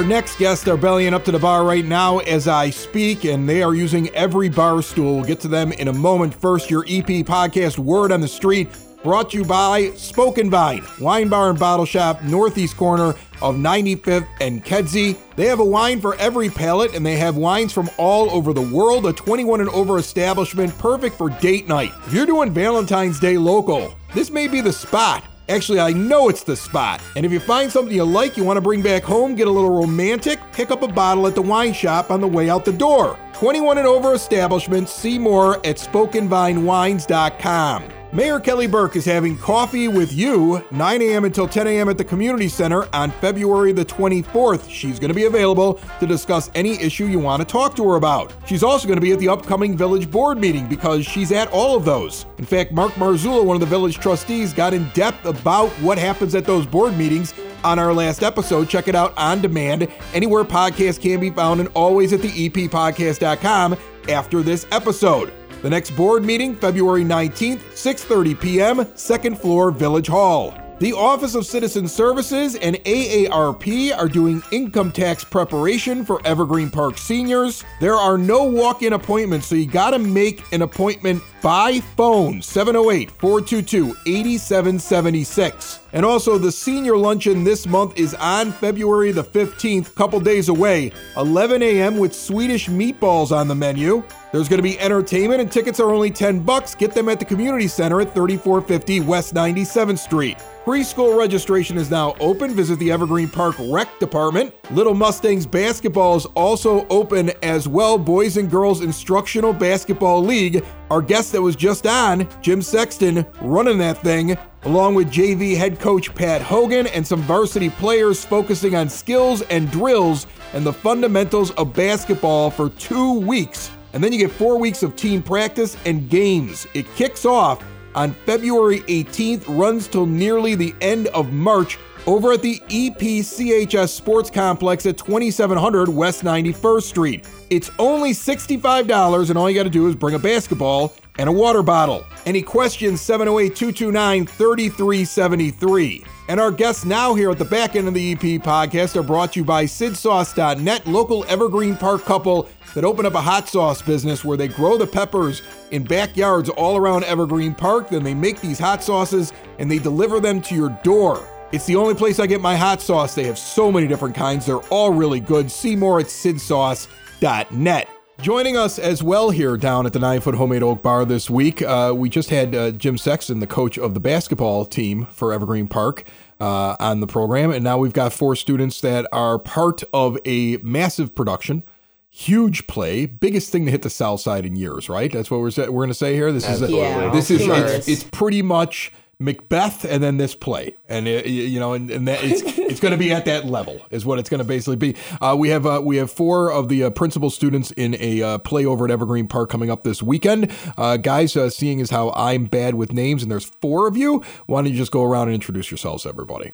Our 0.03 0.09
next 0.09 0.37
guests 0.37 0.67
are 0.67 0.77
bellying 0.77 1.15
up 1.15 1.25
to 1.27 1.31
the 1.31 1.38
bar 1.38 1.65
right 1.65 1.85
now 1.85 2.19
as 2.19 2.49
I 2.49 2.71
speak, 2.71 3.25
and 3.25 3.49
they 3.49 3.62
are 3.62 3.73
using 3.73 4.09
every 4.17 4.49
bar 4.49 4.83
stool. 4.83 5.15
We'll 5.15 5.25
get 5.25 5.38
to 5.41 5.49
them 5.49 5.71
in 5.71 5.87
a 5.87 5.93
moment. 5.93 6.35
First, 6.35 6.73
your 6.73 6.83
EP 6.88 7.07
podcast, 7.25 7.79
Word 7.79 8.11
on 8.11 8.21
the 8.21 8.27
Street, 8.27 8.69
brought 9.05 9.31
to 9.31 9.38
you 9.38 9.45
by 9.45 9.91
Spoken 9.91 10.51
Vine, 10.51 10.85
wine 10.99 11.29
bar 11.29 11.51
and 11.51 11.59
bottle 11.59 11.85
shop, 11.85 12.21
northeast 12.25 12.77
corner 12.77 13.11
of 13.41 13.55
95th 13.55 14.27
and 14.41 14.65
Kedzie. 14.65 15.17
They 15.37 15.47
have 15.47 15.61
a 15.61 15.65
wine 15.65 16.01
for 16.01 16.17
every 16.17 16.49
palate, 16.49 16.97
and 16.97 17.07
they 17.07 17.17
have 17.19 17.37
wines 17.37 17.73
from 17.73 17.88
all 17.97 18.29
over 18.33 18.53
the 18.53 18.61
world. 18.61 19.07
A 19.07 19.12
21 19.12 19.61
and 19.61 19.71
over 19.71 19.99
establishment, 19.99 20.77
perfect 20.79 21.17
for 21.17 21.31
date 21.31 21.69
night. 21.69 21.93
If 22.09 22.12
you're 22.12 22.27
doing 22.27 22.51
Valentine's 22.51 23.21
Day 23.21 23.38
local, 23.38 23.95
this 24.15 24.33
may 24.33 24.49
be 24.49 24.61
the 24.61 24.73
spot. 24.73 25.23
Actually, 25.53 25.81
I 25.81 25.93
know 25.93 26.31
it's 26.31 26.45
the 26.45 26.57
spot. 26.57 27.03
And 27.15 27.27
if 27.27 27.33
you 27.33 27.38
find 27.38 27.71
something 27.71 27.95
you 27.95 28.05
like, 28.05 28.38
you 28.38 28.45
want 28.45 28.57
to 28.57 28.62
bring 28.62 28.81
back 28.81 29.03
home, 29.03 29.35
get 29.35 29.49
a 29.49 29.51
little 29.51 29.69
romantic, 29.69 30.38
pick 30.51 30.71
up 30.71 30.83
a 30.83 30.88
bottle 30.88 31.27
at 31.27 31.35
the 31.35 31.43
wine 31.43 31.75
shop 31.75 32.11
on 32.11 32.23
the 32.23 32.27
way 32.27 32.49
out 32.49 32.65
the 32.65 32.73
door. 32.73 33.19
21 33.35 33.77
and 33.77 33.87
over 33.87 34.15
establishments, 34.15 34.91
see 34.91 35.19
more 35.19 35.57
at 35.67 35.77
spokenvinewines.com. 35.77 38.02
Mayor 38.14 38.38
Kelly 38.40 38.66
Burke 38.66 38.96
is 38.96 39.07
having 39.07 39.38
coffee 39.38 39.88
with 39.88 40.12
you 40.12 40.62
9 40.70 41.01
a.m. 41.01 41.25
until 41.25 41.48
10 41.48 41.66
a.m. 41.66 41.88
at 41.88 41.96
the 41.96 42.05
community 42.05 42.46
center 42.46 42.87
on 42.94 43.11
February 43.11 43.72
the 43.72 43.87
24th. 43.87 44.68
She's 44.68 44.98
going 44.98 45.09
to 45.09 45.14
be 45.14 45.25
available 45.25 45.81
to 45.98 46.07
discuss 46.07 46.51
any 46.55 46.72
issue 46.83 47.07
you 47.07 47.18
want 47.18 47.40
to 47.40 47.46
talk 47.46 47.75
to 47.77 47.88
her 47.88 47.96
about. 47.96 48.35
She's 48.46 48.62
also 48.62 48.87
going 48.87 48.98
to 48.98 49.03
be 49.03 49.12
at 49.12 49.18
the 49.18 49.31
upcoming 49.31 49.79
village 49.79 50.11
board 50.11 50.37
meeting 50.37 50.68
because 50.68 51.07
she's 51.07 51.33
at 51.33 51.48
all 51.53 51.75
of 51.75 51.87
those. 51.87 52.27
In 52.37 52.44
fact, 52.44 52.72
Mark 52.72 52.92
Marzullo, 52.96 53.46
one 53.46 53.57
of 53.57 53.61
the 53.61 53.66
village 53.66 53.98
trustees, 53.98 54.53
got 54.53 54.75
in 54.75 54.87
depth 54.90 55.25
about 55.25 55.70
what 55.81 55.96
happens 55.96 56.35
at 56.35 56.44
those 56.44 56.66
board 56.66 56.94
meetings 56.98 57.33
on 57.64 57.79
our 57.79 57.94
last 57.94 58.22
episode. 58.22 58.68
Check 58.68 58.88
it 58.88 58.94
out 58.94 59.16
on 59.16 59.40
demand 59.40 59.90
anywhere 60.12 60.44
podcasts 60.44 61.01
can 61.01 61.18
be 61.18 61.31
found 61.31 61.61
and 61.61 61.70
always 61.72 62.12
at 62.12 62.20
the 62.20 62.51
eppodcast.com 62.51 63.79
after 64.11 64.42
this 64.42 64.66
episode. 64.70 65.33
The 65.62 65.70
next 65.70 65.92
board 65.92 66.25
meeting, 66.25 66.57
February 66.57 67.05
19th, 67.05 67.61
6:30 67.75 68.40
p.m., 68.40 68.87
second 68.96 69.38
floor 69.38 69.70
Village 69.70 70.09
Hall. 70.09 70.53
The 70.81 70.92
Office 70.92 71.37
of 71.37 71.46
Citizen 71.46 71.87
Services 71.87 72.57
and 72.57 72.75
AARP 72.85 73.96
are 73.96 74.09
doing 74.09 74.42
income 74.51 74.90
tax 74.90 75.22
preparation 75.22 76.05
for 76.05 76.20
Evergreen 76.27 76.68
Park 76.68 76.98
seniors. 76.98 77.62
There 77.79 77.94
are 77.94 78.18
no 78.18 78.42
walk 78.42 78.83
in 78.83 78.94
appointments, 78.94 79.46
so 79.46 79.55
you 79.55 79.66
got 79.66 79.90
to 79.92 80.01
make 80.01 80.42
an 80.53 80.62
appointment 80.62 81.22
by 81.42 81.81
phone 81.81 82.40
708 82.40 83.11
422 83.11 83.96
8776. 84.07 85.81
And 85.92 86.07
also, 86.07 86.38
the 86.38 86.50
senior 86.50 86.96
luncheon 86.96 87.44
this 87.44 87.66
month 87.66 87.98
is 87.98 88.14
on 88.14 88.52
February 88.52 89.12
the 89.12 89.24
15th, 89.24 89.94
couple 89.94 90.20
days 90.20 90.48
away, 90.48 90.92
11 91.18 91.62
a.m. 91.62 91.98
with 91.98 92.14
Swedish 92.14 92.68
meatballs 92.68 93.31
on 93.31 93.46
the 93.46 93.55
menu. 93.55 94.02
There's 94.33 94.48
going 94.48 94.59
to 94.59 94.62
be 94.62 94.81
entertainment, 94.81 95.42
and 95.42 95.52
tickets 95.52 95.78
are 95.81 95.90
only 95.90 96.11
10 96.11 96.40
bucks. 96.40 96.74
Get 96.74 96.92
them 96.92 97.11
at 97.11 97.18
the 97.18 97.26
community 97.26 97.68
center 97.68 98.00
at 98.00 98.14
3450 98.14 99.00
West 99.00 99.35
97th 99.35 99.98
Street. 99.98 100.38
Preschool 100.64 101.18
registration 101.18 101.76
is 101.76 101.90
now 101.90 102.14
open. 102.20 102.55
Visit 102.55 102.78
the 102.78 102.92
Evergreen 102.92 103.28
Park 103.28 103.57
Rec 103.59 103.98
Department. 103.98 104.55
Little 104.70 104.94
Mustangs 104.94 105.44
basketball 105.44 106.16
is 106.16 106.24
also 106.37 106.87
open 106.87 107.33
as 107.42 107.66
well. 107.66 107.98
Boys 107.98 108.37
and 108.37 108.48
Girls 108.48 108.81
Instructional 108.81 109.52
Basketball 109.52 110.24
League. 110.24 110.64
Our 110.92 111.00
guest 111.00 111.33
that 111.33 111.40
was 111.40 111.57
just 111.57 111.87
on, 111.87 112.28
Jim 112.42 112.61
Sexton, 112.61 113.24
running 113.40 113.78
that 113.78 113.96
thing. 114.02 114.37
along 114.64 114.94
with 114.94 115.11
JV 115.11 115.57
head 115.57 115.81
coach 115.81 116.14
Pat 116.14 116.42
Hogan 116.42 116.87
and 116.88 117.05
some 117.05 117.22
varsity 117.22 117.70
players 117.70 118.26
focusing 118.26 118.74
on 118.74 118.90
skills 118.90 119.40
and 119.48 119.70
drills 119.70 120.26
and 120.52 120.66
the 120.66 120.72
fundamentals 120.72 121.50
of 121.52 121.72
basketball 121.72 122.50
for 122.50 122.68
two 122.68 123.14
weeks. 123.20 123.70
And 123.94 124.05
then 124.05 124.12
you 124.12 124.18
get 124.18 124.31
four 124.31 124.59
weeks 124.59 124.83
of 124.83 124.94
team 124.94 125.22
practice 125.22 125.78
and 125.87 126.11
games. 126.11 126.66
It 126.74 126.87
kicks 126.94 127.24
off 127.24 127.64
on 127.94 128.12
February 128.26 128.81
18th, 128.81 129.44
runs 129.48 129.88
till 129.88 130.05
nearly 130.05 130.55
the 130.55 130.74
end 130.83 131.09
of 131.09 131.33
March 131.33 131.78
over 132.07 132.33
at 132.33 132.43
the 132.43 132.59
EPCHS 132.69 133.88
Sports 133.88 134.31
Complex 134.31 134.87
at 134.87 134.99
2700 134.99 135.88
West 135.88 136.25
91st 136.25 136.83
Street. 136.83 137.29
It's 137.51 137.71
only 137.79 138.12
$65, 138.12 139.29
and 139.29 139.38
all 139.38 139.49
you 139.49 139.57
got 139.57 139.65
to 139.65 139.71
do 139.71 139.87
is 139.88 139.95
bring 139.95 140.15
a 140.15 140.19
basketball 140.19 140.95
and 141.19 141.29
a 141.29 141.33
water 141.33 141.62
bottle. 141.62 142.05
Any 142.25 142.43
questions? 142.43 143.01
708 143.01 143.55
229 143.55 144.27
3373. 144.27 146.05
And 146.29 146.41
our 146.41 146.51
guests 146.51 146.85
now 146.85 147.15
here 147.15 147.31
at 147.31 147.38
the 147.38 147.45
back 147.45 147.77
end 147.77 147.88
of 147.88 147.95
the 147.95 148.12
EP 148.12 148.21
podcast 148.43 148.97
are 148.97 149.03
brought 149.03 149.33
to 149.35 149.41
you 149.41 149.45
by 149.45 149.65
SidSauce.net, 149.65 150.87
local 150.87 151.25
Evergreen 151.27 151.77
Park 151.77 152.05
couple 152.05 152.49
that 152.75 152.85
opened 152.85 153.07
up 153.07 153.15
a 153.15 153.21
hot 153.21 153.49
sauce 153.49 153.83
business 153.83 154.25
where 154.25 154.37
they 154.37 154.49
grow 154.49 154.79
the 154.79 154.87
peppers 154.87 155.43
in 155.73 155.85
backyards 155.85 156.49
all 156.49 156.77
around 156.77 157.05
Evergreen 157.05 157.55
Park. 157.55 157.91
Then 157.91 158.03
they 158.03 158.15
make 158.15 158.41
these 158.41 158.59
hot 158.59 158.83
sauces 158.83 159.33
and 159.59 159.71
they 159.71 159.79
deliver 159.79 160.21
them 160.21 160.41
to 160.43 160.55
your 160.55 160.71
door. 160.83 161.29
It's 161.53 161.67
the 161.67 161.77
only 161.77 161.95
place 161.95 162.19
I 162.19 162.27
get 162.27 162.41
my 162.41 162.57
hot 162.57 162.81
sauce. 162.81 163.15
They 163.15 163.25
have 163.25 163.37
so 163.37 163.71
many 163.71 163.87
different 163.87 164.15
kinds. 164.15 164.47
They're 164.47 164.65
all 164.71 164.91
really 164.91 165.21
good. 165.21 165.51
See 165.51 165.77
more 165.77 166.01
at 166.01 166.07
sidsauce.net. 166.07 167.88
Joining 168.23 168.57
us 168.57 168.79
as 168.79 169.03
well 169.03 169.29
here 169.29 169.59
down 169.59 169.85
at 169.85 169.93
the 169.93 169.99
Nine 169.99 170.23
Foot 170.23 170.37
Homemade 170.37 170.62
Oak 170.62 170.83
Bar 170.83 171.05
this 171.05 171.29
week, 171.29 171.61
uh, 171.61 171.93
we 171.95 172.09
just 172.09 172.31
had 172.31 172.55
uh, 172.55 172.71
Jim 172.71 172.97
Sexton, 172.97 173.41
the 173.41 173.47
coach 173.47 173.77
of 173.77 173.93
the 173.93 174.01
basketball 174.01 174.65
team 174.65 175.05
for 175.07 175.31
Evergreen 175.31 175.69
Park, 175.69 176.05
uh, 176.41 176.77
on 176.81 177.01
the 177.01 177.07
program. 177.07 177.51
And 177.51 177.62
now 177.62 177.77
we've 177.77 177.93
got 177.93 178.15
four 178.15 178.35
students 178.35 178.81
that 178.81 179.07
are 179.12 179.38
part 179.38 179.83
of 179.93 180.17
a 180.25 180.57
massive 180.59 181.15
production. 181.15 181.65
Huge 182.09 182.67
play, 182.67 183.05
biggest 183.05 183.53
thing 183.53 183.67
to 183.67 183.71
hit 183.71 183.83
the 183.83 183.91
South 183.91 184.21
Side 184.21 184.47
in 184.47 184.57
years, 184.57 184.88
right? 184.88 185.12
That's 185.12 185.31
what 185.31 185.41
we're 185.41 185.51
we're 185.57 185.67
going 185.67 185.88
to 185.88 185.95
say 185.95 186.15
here. 186.15 186.33
This 186.33 186.49
is 186.49 186.62
a, 186.62 186.71
Yeah, 186.71 187.11
this 187.11 187.31
is 187.31 187.47
of 187.47 187.57
it's, 187.57 187.88
it's 187.88 188.05
pretty 188.05 188.41
much 188.41 188.93
Macbeth 189.23 189.85
and 189.85 190.03
then 190.03 190.17
this 190.17 190.35
play, 190.35 190.77
and 190.89 191.07
it, 191.07 191.27
you 191.27 191.61
know, 191.61 191.73
and, 191.73 191.91
and 191.91 192.09
that 192.09 192.23
it's 192.23 192.43
it's 192.59 192.81
going 192.81 192.93
to 192.93 192.99
be 192.99 193.13
at 193.13 193.25
that 193.27 193.45
level 193.47 193.81
is 193.91 194.05
what 194.05 194.19
it's 194.19 194.29
going 194.29 194.39
to 194.39 194.45
basically 194.45 194.77
be. 194.77 194.97
Uh, 195.21 195.37
we 195.39 195.51
have 195.51 195.65
uh, 195.67 195.81
we 195.83 195.97
have 195.97 196.11
four 196.11 196.51
of 196.51 196.69
the 196.69 196.85
uh, 196.85 196.91
principal 196.91 197.31
students 197.31 197.71
in 197.73 197.97
a 198.01 198.23
uh, 198.23 198.39
play 198.39 198.65
over 198.67 198.85
at 198.85 198.91
Evergreen 198.91 199.29
Park 199.29 199.51
coming 199.51 199.71
up 199.71 199.83
this 199.83 200.03
weekend. 200.03 200.51
Uh, 200.77 200.97
guys, 200.97 201.37
uh, 201.37 201.49
seeing 201.51 201.81
as 201.81 201.91
how 201.91 202.11
I'm 202.11 202.47
bad 202.47 202.75
with 202.75 202.93
names, 202.93 203.23
and 203.23 203.31
there's 203.31 203.45
four 203.45 203.87
of 203.87 203.97
you, 203.97 204.23
why 204.47 204.63
don't 204.63 204.71
you 204.71 204.77
just 204.77 204.93
go 204.93 205.03
around 205.05 205.29
and 205.29 205.35
introduce 205.35 205.71
yourselves, 205.71 206.05
everybody? 206.07 206.53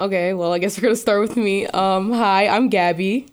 Okay, 0.00 0.34
well, 0.34 0.52
I 0.52 0.58
guess 0.58 0.76
we're 0.78 0.82
gonna 0.82 0.96
start 0.96 1.20
with 1.20 1.36
me. 1.36 1.66
Um, 1.66 2.12
hi, 2.12 2.46
I'm 2.48 2.68
Gabby. 2.68 3.26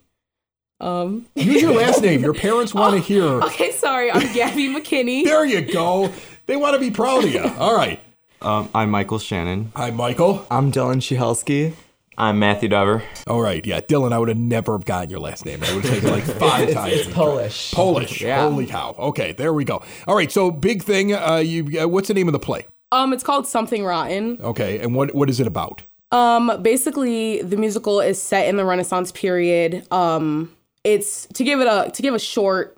Um, 0.80 1.26
Use 1.36 1.62
your 1.64 1.74
last 1.74 2.02
name. 2.04 2.22
Your 2.22 2.34
parents 2.46 2.74
want 2.74 2.94
to 2.94 3.00
hear. 3.02 3.24
okay, 3.24 3.72
sorry, 3.72 4.12
I'm 4.12 4.32
Gabby 4.34 4.68
McKinney. 4.76 5.24
There 5.24 5.46
you 5.46 5.62
go. 5.62 6.12
They 6.46 6.56
want 6.56 6.76
to 6.76 6.80
be 6.80 6.92
proud 6.92 7.24
of 7.24 7.34
you. 7.34 7.42
All 7.58 7.76
right. 7.76 8.00
Um, 8.42 8.70
I'm 8.74 8.92
Michael 8.92 9.20
Shannon. 9.20 9.72
Hi, 9.76 9.90
Michael. 9.90 10.46
I'm 10.52 10.72
Dylan 10.72 10.98
Shihelski. 10.98 11.74
I'm 12.20 12.40
Matthew 12.40 12.70
Dover. 12.70 13.04
All 13.28 13.42
right. 13.42 13.66
Yeah, 13.66 13.80
Dylan. 13.80 14.12
I 14.12 14.20
would 14.20 14.30
have 14.30 14.38
never 14.38 14.78
gotten 14.80 15.10
your 15.10 15.20
last 15.20 15.46
name. 15.46 15.64
I 15.64 15.74
would 15.74 15.84
have 15.86 15.94
taken 15.94 16.12
like 16.12 16.24
five 16.40 16.72
times. 16.72 16.94
It's 16.94 17.14
Polish. 17.14 17.72
Polish. 17.72 18.22
Yeah. 18.22 18.42
Holy 18.48 18.66
cow. 18.66 18.96
Okay, 18.98 19.32
there 19.34 19.54
we 19.54 19.64
go. 19.66 19.84
All 20.08 20.16
right, 20.16 20.32
so 20.32 20.52
big 20.52 20.84
thing. 20.84 21.14
Uh, 21.14 21.38
you. 21.38 21.82
Uh, 21.82 21.88
what's 21.88 22.08
the 22.08 22.14
name 22.14 22.28
of 22.28 22.32
the 22.34 22.40
play? 22.40 22.68
Um, 22.92 23.12
it's 23.12 23.24
called 23.24 23.48
Something 23.48 23.84
Rotten. 23.84 24.40
Okay, 24.42 24.80
and 24.80 24.96
what 24.96 25.14
what 25.14 25.30
is 25.30 25.40
it 25.40 25.48
about? 25.48 25.84
Um, 26.12 26.62
basically, 26.62 27.42
the 27.42 27.58
musical 27.58 28.00
is 28.02 28.22
set 28.22 28.48
in 28.48 28.58
the 28.58 28.66
Renaissance 28.66 29.12
period. 29.12 29.86
Um, 29.92 30.56
it's 30.84 31.26
to 31.34 31.44
give 31.44 31.60
it 31.60 31.68
a 31.68 31.92
to 31.92 32.02
give 32.02 32.14
a 32.14 32.20
short 32.20 32.78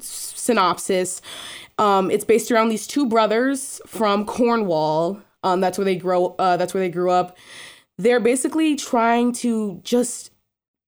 synopsis. 0.00 1.20
Um, 1.78 2.10
it's 2.10 2.24
based 2.24 2.50
around 2.50 2.68
these 2.70 2.86
two 2.86 3.06
brothers 3.06 3.80
from 3.86 4.24
Cornwall. 4.26 5.20
Um, 5.44 5.60
that's 5.60 5.78
where 5.78 5.84
they 5.84 5.96
grow. 5.96 6.34
Uh, 6.38 6.56
that's 6.56 6.74
where 6.74 6.82
they 6.82 6.88
grew 6.90 7.10
up. 7.10 7.36
They're 7.98 8.20
basically 8.20 8.76
trying 8.76 9.32
to 9.34 9.80
just 9.84 10.30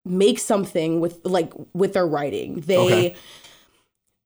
make 0.04 0.38
something 0.38 1.00
with 1.00 1.20
like 1.24 1.52
with 1.74 1.92
their 1.92 2.06
writing. 2.06 2.60
They 2.60 2.76
Okay. 2.78 3.14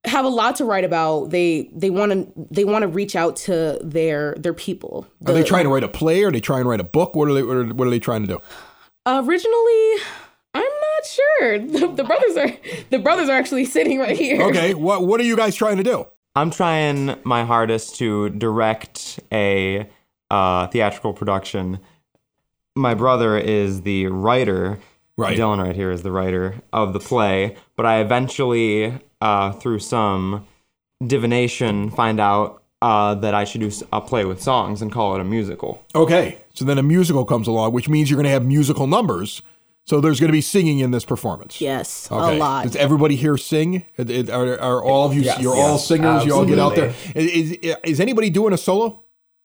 have 0.05 0.25
a 0.25 0.29
lot 0.29 0.57
to 0.57 0.65
write 0.65 0.85
about. 0.85 1.31
They 1.31 1.71
they 1.75 1.91
want 1.91 2.13
to 2.13 2.47
they 2.51 2.65
want 2.65 2.83
to 2.83 2.89
reach 2.89 3.17
out 3.17 3.37
to 3.37 3.79
their 3.83 4.35
their 4.39 4.55
people. 4.55 5.07
Are 5.27 5.33
they 5.35 5.43
trying 5.43 5.65
to 5.65 5.71
write 5.71 5.85
a 5.85 5.89
play? 5.89 6.23
Or 6.25 6.29
are 6.29 6.33
they 6.33 6.41
trying 6.41 6.63
to 6.65 6.69
write 6.69 6.81
a 6.81 6.85
book? 6.85 7.15
What 7.15 7.29
are 7.29 7.35
they? 7.35 7.43
What 7.43 7.57
are, 7.57 7.65
what 7.75 7.87
are 7.87 7.91
they 7.91 7.99
trying 8.01 8.23
to 8.23 8.29
do? 8.29 8.41
Originally, 9.07 9.95
I'm 10.55 10.63
not 10.63 11.07
sure. 11.07 11.59
The, 11.59 11.87
the 11.97 12.05
brothers 12.05 12.37
are 12.37 12.51
the 12.91 12.99
brothers 12.99 13.29
are 13.29 13.37
actually 13.37 13.65
sitting 13.67 13.99
right 13.99 14.17
here. 14.17 14.43
Okay, 14.45 14.75
what 14.75 15.07
what 15.07 15.21
are 15.21 15.25
you 15.25 15.37
guys 15.37 15.55
trying 15.55 15.77
to 15.79 15.83
do? 15.83 16.07
I'm 16.37 16.51
trying 16.51 17.17
my 17.23 17.45
hardest 17.45 17.97
to 17.97 18.29
direct 18.31 19.21
a 19.33 19.89
uh, 20.31 20.67
theatrical 20.67 21.13
production. 21.13 21.79
My 22.75 22.95
brother 22.95 23.39
is 23.39 23.83
the 23.83 24.09
writer. 24.09 24.81
Right. 25.17 25.39
Dylan 25.39 25.63
right 25.63 25.77
here 25.77 25.93
is 25.93 26.03
the 26.03 26.11
writer 26.11 26.57
of 26.73 26.93
the 26.93 26.99
play. 26.99 27.57
But 27.77 27.87
I 27.87 28.01
eventually, 28.01 29.01
uh, 29.21 29.53
through 29.53 29.79
some 29.79 30.45
divination, 31.07 31.91
find 31.91 32.19
out 32.19 32.65
uh, 32.83 33.15
that 33.15 33.33
I 33.33 33.45
should 33.45 33.61
do 33.61 33.71
a 33.93 34.01
play 34.01 34.25
with 34.25 34.43
songs 34.43 34.83
and 34.83 34.91
call 34.91 35.15
it 35.15 35.21
a 35.21 35.25
musical. 35.25 35.85
Okay, 35.95 36.43
so 36.53 36.65
then 36.65 36.79
a 36.79 36.83
musical 36.83 37.25
comes 37.25 37.47
along, 37.47 37.73
which 37.73 37.89
means 37.89 38.11
you're 38.11 38.17
going 38.17 38.25
to 38.25 38.31
have 38.31 38.45
musical 38.45 38.89
numbers. 38.89 39.41
So 39.87 40.01
there's 40.01 40.19
going 40.19 40.29
to 40.29 40.33
be 40.33 40.41
singing 40.41 40.79
in 40.79 40.93
this 40.93 41.05
performance. 41.05 41.61
Yes, 41.61 42.09
Okay. 42.11 42.37
a 42.37 42.39
lot. 42.39 42.65
Does 42.65 42.75
everybody 42.77 43.17
here 43.17 43.37
sing? 43.37 43.85
It- 43.99 44.09
it- 44.11 44.31
Are, 44.31 44.59
are 44.59 44.83
all 44.83 45.07
of 45.07 45.15
you? 45.15 45.21
Yes. 45.23 45.41
you're 45.41 45.55
all 45.55 45.73
Yes, 45.73 45.87
singers. 45.87 46.25
You 46.25 46.35
all 46.35 46.47
get 46.47 46.59
out 46.59 46.75
there. 46.75 46.95
Is. 47.15 47.53
Is, 47.53 47.77
is 47.85 48.01
anybody 48.01 48.31
doing 48.31 48.53
a 48.55 48.57
solo? 48.59 49.03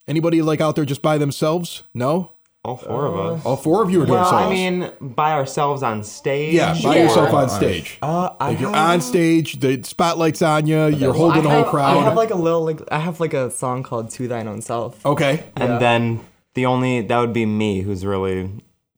Anybody 0.08 0.42
like 0.42 0.62
out 0.62 0.76
there 0.76 0.86
just 0.86 1.02
by 1.02 1.18
themselves? 1.18 1.84
No. 1.94 2.34
All 2.66 2.78
four 2.78 3.06
of 3.06 3.16
us. 3.20 3.46
All 3.46 3.56
four 3.58 3.84
of 3.84 3.90
you 3.92 4.02
are 4.02 4.06
doing 4.06 4.20
Well, 4.20 4.30
solos. 4.30 4.46
I 4.46 4.50
mean, 4.50 4.92
by 5.02 5.32
ourselves 5.32 5.82
on 5.84 6.04
stage. 6.04 6.54
yeah, 6.56 6.74
by 6.84 6.96
Yeah. 6.98 7.04
yourself 7.04 7.34
on 7.34 7.50
stage. 7.50 7.98
Uh, 8.02 8.30
I 8.40 8.50
Like 8.50 8.60
you're 8.60 8.70
have, 8.74 8.90
on 8.92 9.02
stage, 9.02 9.60
the 9.60 9.82
spotlight's 9.84 10.42
on 10.42 10.68
you. 10.68 10.88
You're 10.88 11.14
holding 11.14 11.44
the 11.44 11.50
I 11.50 11.54
whole 11.56 11.64
crowd. 11.66 11.98
I 11.98 12.02
have 12.04 12.16
like 12.16 12.32
a 12.32 12.36
little 12.36 12.64
like 12.66 12.82
I 12.92 13.00
have 13.00 13.20
like 13.20 13.34
a 13.34 13.50
song 13.52 13.84
called 13.84 14.10
"To 14.12 14.28
Thine 14.28 14.48
Own 14.48 14.62
Self." 14.62 15.06
okay. 15.06 15.44
And 15.56 15.80
then 15.82 16.20
the 16.54 16.66
only 16.66 17.02
that 17.02 17.18
would 17.20 17.34
be 17.34 17.46
me, 17.46 17.82
who's 17.82 18.06
really 18.06 18.50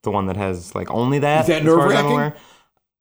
the 0.04 0.12
one 0.12 0.28
that 0.28 0.38
has 0.38 0.74
like 0.76 0.90
only 0.92 1.20
that. 1.20 1.42
Is 1.42 1.48
that 1.48 1.62
as 1.62 1.68
far 1.68 1.92
as 1.92 1.96
I'm 2.00 2.06
nerve-wracking? 2.06 2.42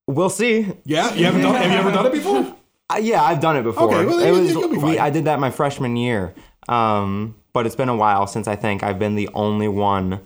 We'll 0.06 0.30
see. 0.30 0.66
Yeah, 0.84 1.14
you 1.14 1.24
haven't 1.24 1.42
done. 1.42 1.54
Have 1.54 1.70
you 1.70 1.78
ever 1.78 1.90
done 1.90 2.06
it 2.06 2.12
before? 2.12 2.56
Uh, 2.92 2.96
yeah, 2.96 3.22
I've 3.22 3.38
done 3.38 3.56
it 3.56 3.62
before. 3.62 3.84
Okay, 3.84 4.04
well, 4.04 4.18
it 4.18 4.32
was 4.32 4.50
you'll 4.50 4.68
be 4.68 4.76
we. 4.76 4.98
I 4.98 5.10
did 5.10 5.26
that 5.26 5.38
my 5.38 5.52
freshman 5.52 5.96
year. 5.96 6.34
Um, 6.68 7.36
but 7.52 7.64
it's 7.64 7.76
been 7.76 7.88
a 7.88 7.94
while 7.94 8.26
since 8.26 8.48
I 8.48 8.56
think 8.56 8.82
I've 8.82 8.98
been 8.98 9.14
the 9.14 9.28
only 9.32 9.68
one 9.68 10.20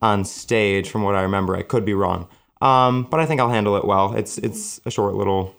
on 0.00 0.24
stage. 0.24 0.90
From 0.90 1.04
what 1.04 1.14
I 1.14 1.22
remember, 1.22 1.54
I 1.54 1.62
could 1.62 1.84
be 1.84 1.94
wrong. 1.94 2.26
Um, 2.60 3.04
but 3.04 3.20
I 3.20 3.26
think 3.26 3.40
I'll 3.40 3.50
handle 3.50 3.76
it 3.76 3.84
well. 3.84 4.14
It's 4.14 4.36
it's 4.38 4.80
a 4.84 4.90
short 4.90 5.14
little 5.14 5.54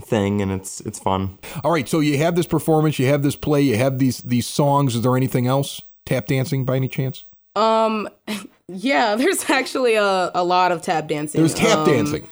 thing, 0.00 0.40
and 0.40 0.50
it's 0.50 0.80
it's 0.80 0.98
fun. 0.98 1.38
All 1.62 1.70
right. 1.70 1.86
So 1.86 2.00
you 2.00 2.16
have 2.16 2.34
this 2.34 2.46
performance, 2.46 2.98
you 2.98 3.06
have 3.08 3.22
this 3.22 3.36
play, 3.36 3.60
you 3.60 3.76
have 3.76 3.98
these 3.98 4.18
these 4.18 4.46
songs. 4.46 4.94
Is 4.96 5.02
there 5.02 5.16
anything 5.18 5.46
else? 5.46 5.82
Tap 6.06 6.26
dancing 6.26 6.64
by 6.64 6.76
any 6.76 6.88
chance? 6.88 7.24
Um, 7.56 8.08
yeah, 8.68 9.14
there's 9.18 9.48
actually 9.50 9.94
a, 9.94 10.30
a 10.34 10.44
lot 10.44 10.72
of 10.72 10.82
tap 10.82 11.08
dancing. 11.08 11.40
There's 11.40 11.54
tap 11.54 11.78
Um, 11.78 11.86
dancing. 11.86 12.28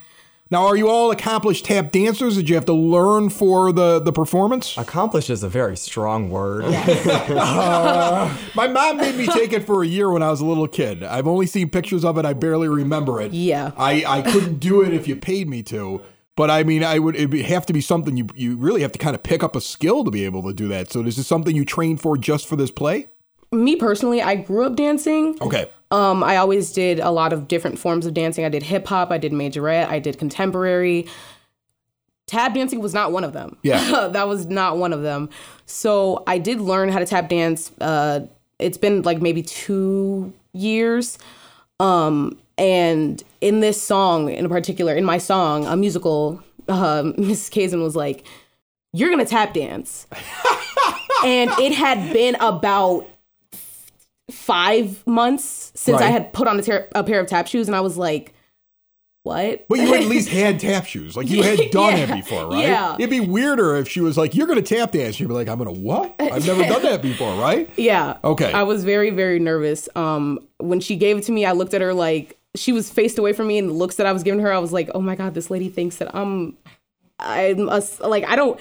Now, 0.51 0.67
are 0.67 0.75
you 0.75 0.87
all 0.87 1.09
accomplished 1.09 1.65
tap 1.65 1.91
dancers? 1.91 2.35
Did 2.35 2.47
you 2.47 2.53
have 2.53 2.65
to 2.65 2.73
learn 2.73 3.29
for 3.31 3.71
the 3.71 3.99
the 3.99 4.11
performance? 4.11 4.77
Accomplished 4.77 5.31
is 5.31 5.41
a 5.41 5.49
very 5.49 5.75
strong 5.75 6.29
word. 6.29 6.65
My 8.55 8.67
mom 8.67 8.97
made 8.97 9.15
me 9.15 9.25
take 9.25 9.51
it 9.51 9.65
for 9.65 9.81
a 9.81 9.87
year 9.87 10.11
when 10.11 10.21
I 10.21 10.29
was 10.29 10.41
a 10.41 10.45
little 10.45 10.67
kid. 10.67 11.03
I've 11.03 11.27
only 11.27 11.47
seen 11.47 11.69
pictures 11.69 12.05
of 12.05 12.19
it. 12.19 12.25
I 12.25 12.33
barely 12.33 12.67
remember 12.67 13.19
it. 13.19 13.31
Yeah. 13.33 13.71
I, 13.77 14.03
I 14.05 14.21
couldn't 14.21 14.59
do 14.59 14.83
it 14.83 14.93
if 14.93 15.07
you 15.07 15.15
paid 15.15 15.49
me 15.49 15.63
to. 15.63 16.01
But 16.35 16.51
I 16.51 16.63
mean, 16.63 16.83
I 16.83 16.99
would. 16.99 17.15
It'd 17.15 17.33
have 17.45 17.65
to 17.67 17.73
be 17.73 17.81
something 17.81 18.15
you 18.15 18.27
you 18.35 18.55
really 18.57 18.81
have 18.81 18.91
to 18.91 18.99
kind 18.99 19.15
of 19.15 19.23
pick 19.23 19.41
up 19.43 19.55
a 19.55 19.61
skill 19.61 20.03
to 20.03 20.11
be 20.11 20.23
able 20.25 20.43
to 20.43 20.53
do 20.53 20.67
that. 20.67 20.91
So, 20.91 21.01
is 21.01 21.15
this 21.17 21.25
something 21.25 21.55
you 21.55 21.65
trained 21.65 22.01
for 22.01 22.15
just 22.17 22.47
for 22.47 22.55
this 22.55 22.69
play? 22.71 23.07
Me 23.53 23.75
personally, 23.75 24.21
I 24.21 24.35
grew 24.35 24.65
up 24.65 24.75
dancing. 24.75 25.37
Okay. 25.41 25.69
Um, 25.91 26.23
I 26.23 26.37
always 26.37 26.71
did 26.73 26.99
a 26.99 27.11
lot 27.11 27.33
of 27.33 27.47
different 27.47 27.77
forms 27.77 28.05
of 28.05 28.13
dancing. 28.13 28.45
I 28.45 28.49
did 28.49 28.63
hip 28.63 28.87
hop, 28.87 29.11
I 29.11 29.19
did 29.19 29.31
majorette, 29.31 29.87
I 29.89 29.99
did 29.99 30.17
contemporary. 30.17 31.07
Tap 32.25 32.55
dancing 32.55 32.79
was 32.79 32.93
not 32.93 33.11
one 33.11 33.23
of 33.23 33.33
them. 33.33 33.57
Yeah. 33.61 34.07
that 34.11 34.27
was 34.27 34.47
not 34.47 34.77
one 34.77 34.91
of 34.91 35.03
them. 35.03 35.29
So 35.67 36.23
I 36.25 36.39
did 36.39 36.59
learn 36.59 36.89
how 36.89 36.99
to 36.99 37.05
tap 37.05 37.29
dance. 37.29 37.71
Uh, 37.79 38.21
it's 38.57 38.77
been 38.77 39.03
like 39.03 39.21
maybe 39.21 39.43
two 39.43 40.33
years. 40.53 41.19
Um, 41.79 42.39
and 42.57 43.21
in 43.41 43.59
this 43.59 43.81
song 43.81 44.29
in 44.29 44.47
particular, 44.49 44.95
in 44.95 45.05
my 45.05 45.17
song, 45.17 45.67
a 45.67 45.75
musical, 45.75 46.41
uh, 46.67 47.03
Mrs. 47.03 47.51
Kazin 47.51 47.83
was 47.83 47.95
like, 47.95 48.25
You're 48.93 49.09
gonna 49.09 49.25
tap 49.25 49.53
dance. 49.53 50.07
and 51.25 51.51
it 51.59 51.73
had 51.73 52.11
been 52.13 52.35
about 52.35 53.07
five 54.31 55.05
months 55.05 55.71
since 55.75 56.01
I 56.01 56.07
had 56.07 56.33
put 56.33 56.47
on 56.47 56.59
a, 56.59 56.63
ter- 56.63 56.87
a 56.95 57.03
pair 57.03 57.19
of 57.19 57.27
tap 57.27 57.47
shoes, 57.47 57.67
and 57.67 57.75
I 57.75 57.81
was 57.81 57.97
like, 57.97 58.33
"What?" 59.23 59.67
But 59.67 59.79
you 59.79 59.93
at 59.93 60.05
least 60.05 60.29
had 60.41 60.59
tap 60.59 60.85
shoes. 60.85 61.15
Like 61.17 61.29
you 61.29 61.43
had 61.43 61.71
done 61.71 61.95
it 61.95 62.09
before, 62.13 62.47
right? 62.49 62.63
Yeah. 62.63 62.95
It'd 62.95 63.09
be 63.09 63.19
weirder 63.19 63.75
if 63.77 63.87
she 63.89 64.01
was 64.01 64.17
like, 64.17 64.35
You're 64.35 64.47
gonna 64.47 64.61
tap 64.61 64.91
dance. 64.91 65.19
You'd 65.19 65.27
be 65.27 65.33
like, 65.33 65.47
I'm 65.47 65.57
gonna 65.57 65.71
what? 65.73 66.15
I've 66.19 66.45
never 66.45 66.63
done 66.63 66.83
that 66.83 67.01
before, 67.01 67.35
right? 67.35 67.69
Yeah. 67.77 68.17
Okay. 68.23 68.51
I 68.51 68.63
was 68.63 68.83
very, 68.83 69.09
very 69.09 69.39
nervous. 69.39 69.89
Um, 69.95 70.39
when 70.59 70.79
she 70.79 70.95
gave 70.95 71.17
it 71.17 71.23
to 71.25 71.31
me, 71.31 71.45
I 71.45 71.51
looked 71.51 71.73
at 71.73 71.81
her 71.81 71.93
like 71.93 72.37
she 72.55 72.71
was 72.71 72.89
faced 72.91 73.17
away 73.17 73.33
from 73.33 73.47
me, 73.47 73.57
and 73.57 73.69
the 73.69 73.73
looks 73.73 73.95
that 73.95 74.05
I 74.05 74.11
was 74.11 74.23
giving 74.23 74.39
her, 74.39 74.53
I 74.53 74.59
was 74.59 74.71
like, 74.71 74.89
"Oh 74.93 75.01
my 75.01 75.15
god, 75.15 75.33
this 75.33 75.49
lady 75.49 75.69
thinks 75.69 75.97
that 75.97 76.15
I'm, 76.15 76.55
I'm 77.19 77.67
a, 77.67 77.83
like 78.01 78.25
I 78.25 78.35
don't." 78.35 78.59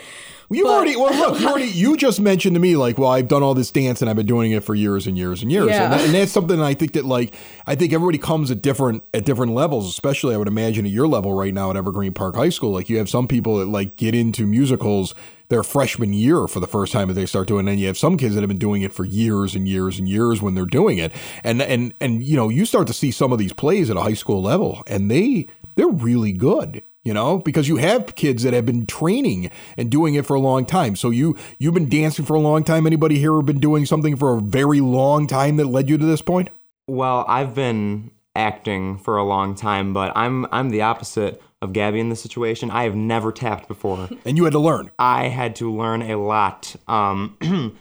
You've 0.53 0.67
But- 0.67 0.73
already 0.75 0.97
well 0.97 1.15
look, 1.15 1.41
you 1.41 1.49
already 1.49 1.67
you 1.73 1.97
just 1.97 2.21
mentioned 2.21 2.55
to 2.55 2.61
me 2.61 2.77
like, 2.77 2.99
well, 2.99 3.11
I've 3.11 3.29
done 3.29 3.43
all 3.43 3.55
this 3.55 3.71
dance 3.71 4.01
and 4.01 4.11
I've 4.11 4.17
been 4.17 4.27
doing 4.27 4.53
it 4.53 4.63
for 4.65 4.75
years 4.75 5.07
and 5.07 5.17
years 5.17 5.43
and 5.43 5.51
years. 5.51 5.69
Yeah. 5.69 5.85
And, 5.85 5.93
that, 5.93 6.01
and 6.05 6.15
that's 6.15 6.33
something 6.33 6.61
I 6.61 6.75
think 6.75 6.93
that 6.93 7.05
like 7.05 7.35
I 7.67 7.75
think 7.75 7.93
everybody 7.93 8.19
comes 8.19 8.51
at 8.51 8.63
different 8.63 9.03
at 9.15 9.25
different 9.25 9.53
levels, 9.53 9.89
especially 9.89 10.35
I 10.35 10.39
would 10.39 10.49
imagine 10.49 10.85
at 10.85 10.93
your 10.93 11.09
level 11.09 11.35
right 11.35 11.55
now 11.55 11.71
at 11.71 11.77
Evergreen 11.77 12.13
Park 12.13 12.37
High 12.37 12.51
School. 12.51 12.71
Like 12.73 12.89
you 12.89 12.99
have 12.99 13.09
some 13.09 13.27
people 13.29 13.59
that 13.59 13.69
like 13.69 13.97
get 13.97 14.15
into 14.15 14.47
musicals 14.47 15.15
their 15.49 15.63
freshman 15.63 16.15
year 16.15 16.49
for 16.49 16.61
the 16.61 16.67
first 16.67 16.93
time 16.95 17.09
that 17.09 17.15
they 17.15 17.27
start 17.27 17.47
doing, 17.47 17.59
it. 17.59 17.61
and 17.61 17.69
then 17.69 17.79
you 17.79 17.87
have 17.87 17.99
some 17.99 18.17
kids 18.17 18.35
that 18.35 18.41
have 18.41 18.49
been 18.49 18.57
doing 18.57 18.81
it 18.81 18.91
for 18.93 19.05
years 19.05 19.55
and 19.55 19.69
years 19.69 19.99
and 19.99 20.09
years 20.09 20.41
when 20.41 20.55
they're 20.55 20.65
doing 20.65 20.97
it. 20.99 21.13
And 21.45 21.61
and 21.61 21.93
and 22.01 22.23
you 22.25 22.37
know, 22.37 22.49
you 22.49 22.65
start 22.65 22.87
to 22.87 22.95
see 22.95 23.11
some 23.11 23.33
of 23.33 23.39
these 23.39 23.53
plays 23.53 23.91
at 23.91 23.97
a 23.97 24.01
high 24.01 24.15
school 24.15 24.41
level 24.43 24.83
and 24.87 25.11
they 25.11 25.49
they're 25.75 25.89
really 25.89 26.33
good 26.33 26.83
you 27.05 27.13
know 27.13 27.39
because 27.39 27.69
you 27.69 27.77
have 27.77 28.15
kids 28.15 28.43
that 28.43 28.53
have 28.53 28.67
been 28.67 28.87
training 28.87 29.51
and 29.77 29.91
doing 29.91 30.15
it 30.15 30.27
for 30.27 30.35
a 30.35 30.41
long 30.41 30.65
time 30.65 30.97
so 30.97 31.11
you 31.11 31.37
you've 31.59 31.75
been 31.75 31.89
dancing 31.89 32.25
for 32.25 32.35
a 32.35 32.41
long 32.41 32.65
time 32.65 32.87
anybody 32.87 33.19
here 33.19 33.35
have 33.37 33.47
been 33.47 33.61
doing 33.61 33.85
something 33.87 34.17
for 34.17 34.37
a 34.37 34.41
very 34.41 34.81
long 34.81 35.27
time 35.27 35.57
that 35.57 35.67
led 35.67 35.89
you 35.89 35.99
to 35.99 36.07
this 36.07 36.23
point 36.23 36.51
Well, 36.89 37.25
I've 37.29 37.55
been 37.55 38.11
acting 38.35 38.99
for 38.99 39.17
a 39.17 39.25
long 39.25 39.55
time, 39.55 39.93
but 39.93 40.13
I'm 40.17 40.47
I'm 40.53 40.71
the 40.71 40.83
opposite 40.83 41.43
of 41.61 41.73
Gabby 41.73 42.01
in 42.01 42.09
this 42.09 42.21
situation. 42.21 42.71
I 42.71 42.85
have 42.85 42.97
never 42.97 43.31
tapped 43.31 43.69
before. 43.69 44.09
and 44.25 44.37
you 44.37 44.45
had 44.45 44.53
to 44.53 44.59
learn 44.59 44.91
I 44.99 45.29
had 45.29 45.57
to 45.57 45.73
learn 45.73 46.03
a 46.03 46.17
lot. 46.17 46.75
Um, 46.89 47.37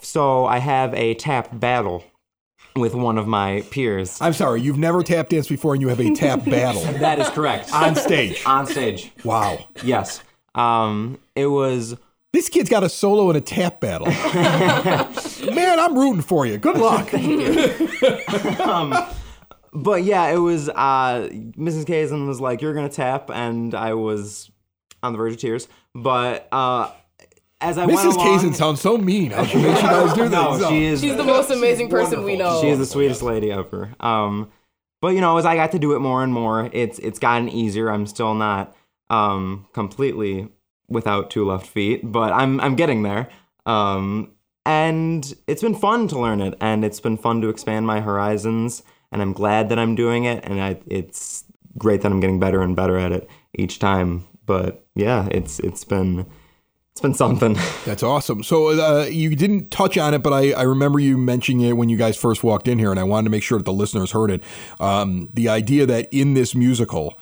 so 0.00 0.44
I 0.46 0.58
have 0.58 0.94
a 0.94 1.14
tap 1.14 1.48
battle 1.58 2.04
with 2.76 2.94
one 2.94 3.18
of 3.18 3.26
my 3.26 3.62
peers. 3.70 4.18
i'm 4.20 4.32
sorry 4.32 4.60
you've 4.60 4.78
never 4.78 5.02
tap 5.02 5.28
danced 5.28 5.48
before 5.48 5.74
and 5.74 5.82
you 5.82 5.88
have 5.88 6.00
a 6.00 6.14
tap 6.14 6.44
battle 6.44 6.82
That 6.94 7.18
is 7.18 7.28
correct. 7.30 7.72
on 7.72 7.94
stage 7.96 8.42
On 8.46 8.66
stage, 8.66 9.12
wow 9.24 9.58
yes. 9.84 10.22
Um, 10.54 11.18
it 11.34 11.46
was 11.46 11.96
this 12.32 12.48
kid's 12.48 12.70
got 12.70 12.82
a 12.82 12.88
solo 12.88 13.28
and 13.28 13.36
a 13.36 13.40
tap 13.40 13.80
battle 13.80 14.06
man 15.54 15.78
i'm 15.80 15.98
rooting 15.98 16.22
for 16.22 16.46
you 16.46 16.58
good 16.58 16.78
luck 16.78 17.08
But 19.74 20.04
yeah, 20.04 20.26
it 20.28 20.36
was 20.36 20.68
uh 20.68 21.30
Mrs. 21.32 21.86
Kazan 21.86 22.28
was 22.28 22.42
like, 22.42 22.60
You're 22.60 22.74
gonna 22.74 22.90
tap 22.90 23.30
and 23.30 23.74
I 23.74 23.94
was 23.94 24.50
on 25.02 25.12
the 25.12 25.16
verge 25.18 25.32
of 25.32 25.38
tears. 25.40 25.66
But 25.94 26.46
uh 26.52 26.90
as 27.62 27.78
I 27.78 27.86
mrs 27.86 28.14
along, 28.14 28.26
Kazan 28.26 28.54
sounds 28.54 28.80
so 28.80 28.98
mean 28.98 29.30
how 29.30 29.44
she 29.44 29.58
makes 29.58 29.80
you 29.80 29.88
guys 29.88 30.14
do 30.14 30.28
no, 30.28 30.56
this 30.58 30.68
she 30.68 30.84
is 30.84 31.00
She's 31.00 31.16
the 31.16 31.24
most 31.24 31.50
amazing 31.50 31.88
person 31.88 32.24
we 32.24 32.36
know. 32.36 32.60
She 32.60 32.68
is 32.68 32.78
the 32.78 32.86
sweetest 32.86 33.22
lady 33.22 33.50
ever. 33.52 33.94
Um, 34.00 34.50
but 35.00 35.14
you 35.14 35.20
know, 35.20 35.36
as 35.36 35.46
I 35.46 35.56
got 35.56 35.72
to 35.72 35.78
do 35.78 35.94
it 35.94 36.00
more 36.00 36.22
and 36.22 36.32
more, 36.32 36.68
it's 36.72 36.98
it's 36.98 37.18
gotten 37.18 37.48
easier. 37.48 37.90
I'm 37.90 38.06
still 38.06 38.34
not 38.34 38.76
um, 39.10 39.66
completely 39.72 40.48
without 40.88 41.30
two 41.30 41.46
left 41.46 41.66
feet, 41.66 42.00
but 42.04 42.32
I'm 42.32 42.60
I'm 42.60 42.76
getting 42.76 43.02
there. 43.02 43.28
Um, 43.66 44.32
and 44.64 45.34
it's 45.46 45.62
been 45.62 45.74
fun 45.74 46.08
to 46.08 46.18
learn 46.18 46.40
it, 46.40 46.54
and 46.60 46.84
it's 46.84 47.00
been 47.00 47.16
fun 47.16 47.40
to 47.40 47.48
expand 47.48 47.86
my 47.86 48.00
horizons. 48.00 48.82
And 49.10 49.20
I'm 49.20 49.32
glad 49.32 49.68
that 49.68 49.78
I'm 49.78 49.94
doing 49.94 50.24
it, 50.24 50.44
and 50.44 50.62
I, 50.62 50.80
it's 50.86 51.44
great 51.76 52.00
that 52.00 52.10
I'm 52.12 52.20
getting 52.20 52.40
better 52.40 52.62
and 52.62 52.74
better 52.74 52.96
at 52.96 53.12
it 53.12 53.28
each 53.54 53.78
time. 53.78 54.24
But 54.46 54.86
yeah, 54.94 55.28
it's 55.30 55.58
it's 55.60 55.84
been 55.84 56.26
it's 56.92 57.00
been 57.00 57.14
something. 57.14 57.56
That's 57.86 58.02
awesome. 58.02 58.42
So 58.42 58.78
uh, 58.78 59.04
you 59.06 59.34
didn't 59.34 59.70
touch 59.70 59.96
on 59.96 60.12
it, 60.12 60.22
but 60.22 60.34
I, 60.34 60.52
I 60.52 60.62
remember 60.62 61.00
you 61.00 61.16
mentioning 61.16 61.66
it 61.66 61.76
when 61.76 61.88
you 61.88 61.96
guys 61.96 62.18
first 62.18 62.44
walked 62.44 62.68
in 62.68 62.78
here, 62.78 62.90
and 62.90 63.00
I 63.00 63.04
wanted 63.04 63.24
to 63.24 63.30
make 63.30 63.42
sure 63.42 63.58
that 63.58 63.64
the 63.64 63.72
listeners 63.72 64.10
heard 64.12 64.30
it. 64.30 64.42
Um, 64.78 65.30
the 65.32 65.48
idea 65.48 65.86
that 65.86 66.08
in 66.12 66.34
this 66.34 66.54
musical, 66.54 67.18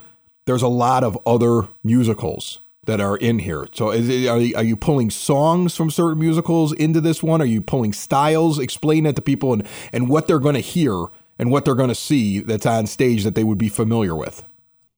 there's 0.47 0.63
a 0.63 0.69
lot 0.69 1.05
of 1.05 1.17
other 1.25 1.69
musicals 1.85 2.61
that 2.87 3.01
are 3.01 3.17
in 3.17 3.39
here. 3.39 3.69
So 3.73 3.93
is 3.93 4.09
it, 4.09 4.27
are, 4.27 4.41
you, 4.41 4.57
are 4.57 4.65
you 4.65 4.77
pulling 4.77 5.09
songs 5.09 5.77
from 5.77 5.89
certain 5.89 6.19
musicals 6.19 6.73
into 6.73 7.01
this 7.01 7.23
one? 7.23 7.41
Are 7.41 7.45
you 7.45 7.61
pulling 7.61 7.93
styles? 7.93 8.59
Explain 8.59 9.05
that 9.05 9.15
to 9.17 9.23
people 9.23 9.53
and, 9.53 9.65
and 9.93 10.09
what 10.09 10.27
they're 10.27 10.41
going 10.41 10.57
to 10.57 10.61
hear 10.61 11.07
and 11.39 11.53
what 11.53 11.65
they're 11.65 11.77
going 11.77 11.91
to 11.91 11.95
see 11.95 12.41
that's 12.41 12.67
on 12.67 12.89
stage 12.89 13.23
that 13.23 13.37
they 13.37 13.45
would 13.45 13.59
be 13.59 13.69
familiar 13.69 14.17
with. 14.17 14.45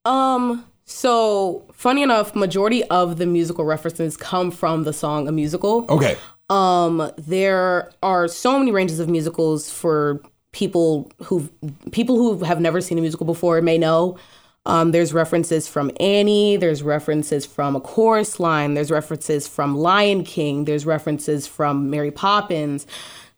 Um. 0.06 0.64
So 0.84 1.64
funny 1.72 2.02
enough, 2.02 2.34
majority 2.34 2.84
of 2.84 3.18
the 3.18 3.26
musical 3.26 3.64
references 3.64 4.16
come 4.16 4.50
from 4.50 4.84
the 4.84 4.92
song 4.92 5.28
"A 5.28 5.32
Musical." 5.32 5.86
Okay. 5.88 6.16
Um, 6.50 7.10
there 7.16 7.90
are 8.02 8.28
so 8.28 8.58
many 8.58 8.72
ranges 8.72 9.00
of 9.00 9.08
musicals 9.08 9.70
for 9.70 10.20
people 10.52 11.10
who 11.22 11.48
people 11.92 12.16
who 12.16 12.44
have 12.44 12.60
never 12.60 12.80
seen 12.80 12.98
a 12.98 13.00
musical 13.00 13.26
before 13.26 13.60
may 13.62 13.78
know. 13.78 14.18
Um, 14.64 14.92
there's 14.92 15.12
references 15.12 15.66
from 15.66 15.90
Annie. 15.98 16.56
There's 16.56 16.82
references 16.82 17.44
from 17.44 17.74
A 17.74 17.80
Chorus 17.80 18.38
Line. 18.38 18.74
There's 18.74 18.90
references 18.90 19.48
from 19.48 19.76
Lion 19.76 20.22
King. 20.22 20.66
There's 20.66 20.86
references 20.86 21.46
from 21.46 21.90
Mary 21.90 22.12
Poppins. 22.12 22.86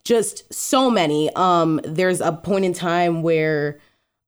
Just 0.05 0.53
so 0.53 0.91
many. 0.91 1.31
Um, 1.35 1.81
there's 1.85 2.21
a 2.21 2.33
point 2.33 2.67
in 2.67 2.75
time 2.75 3.23
where 3.23 3.79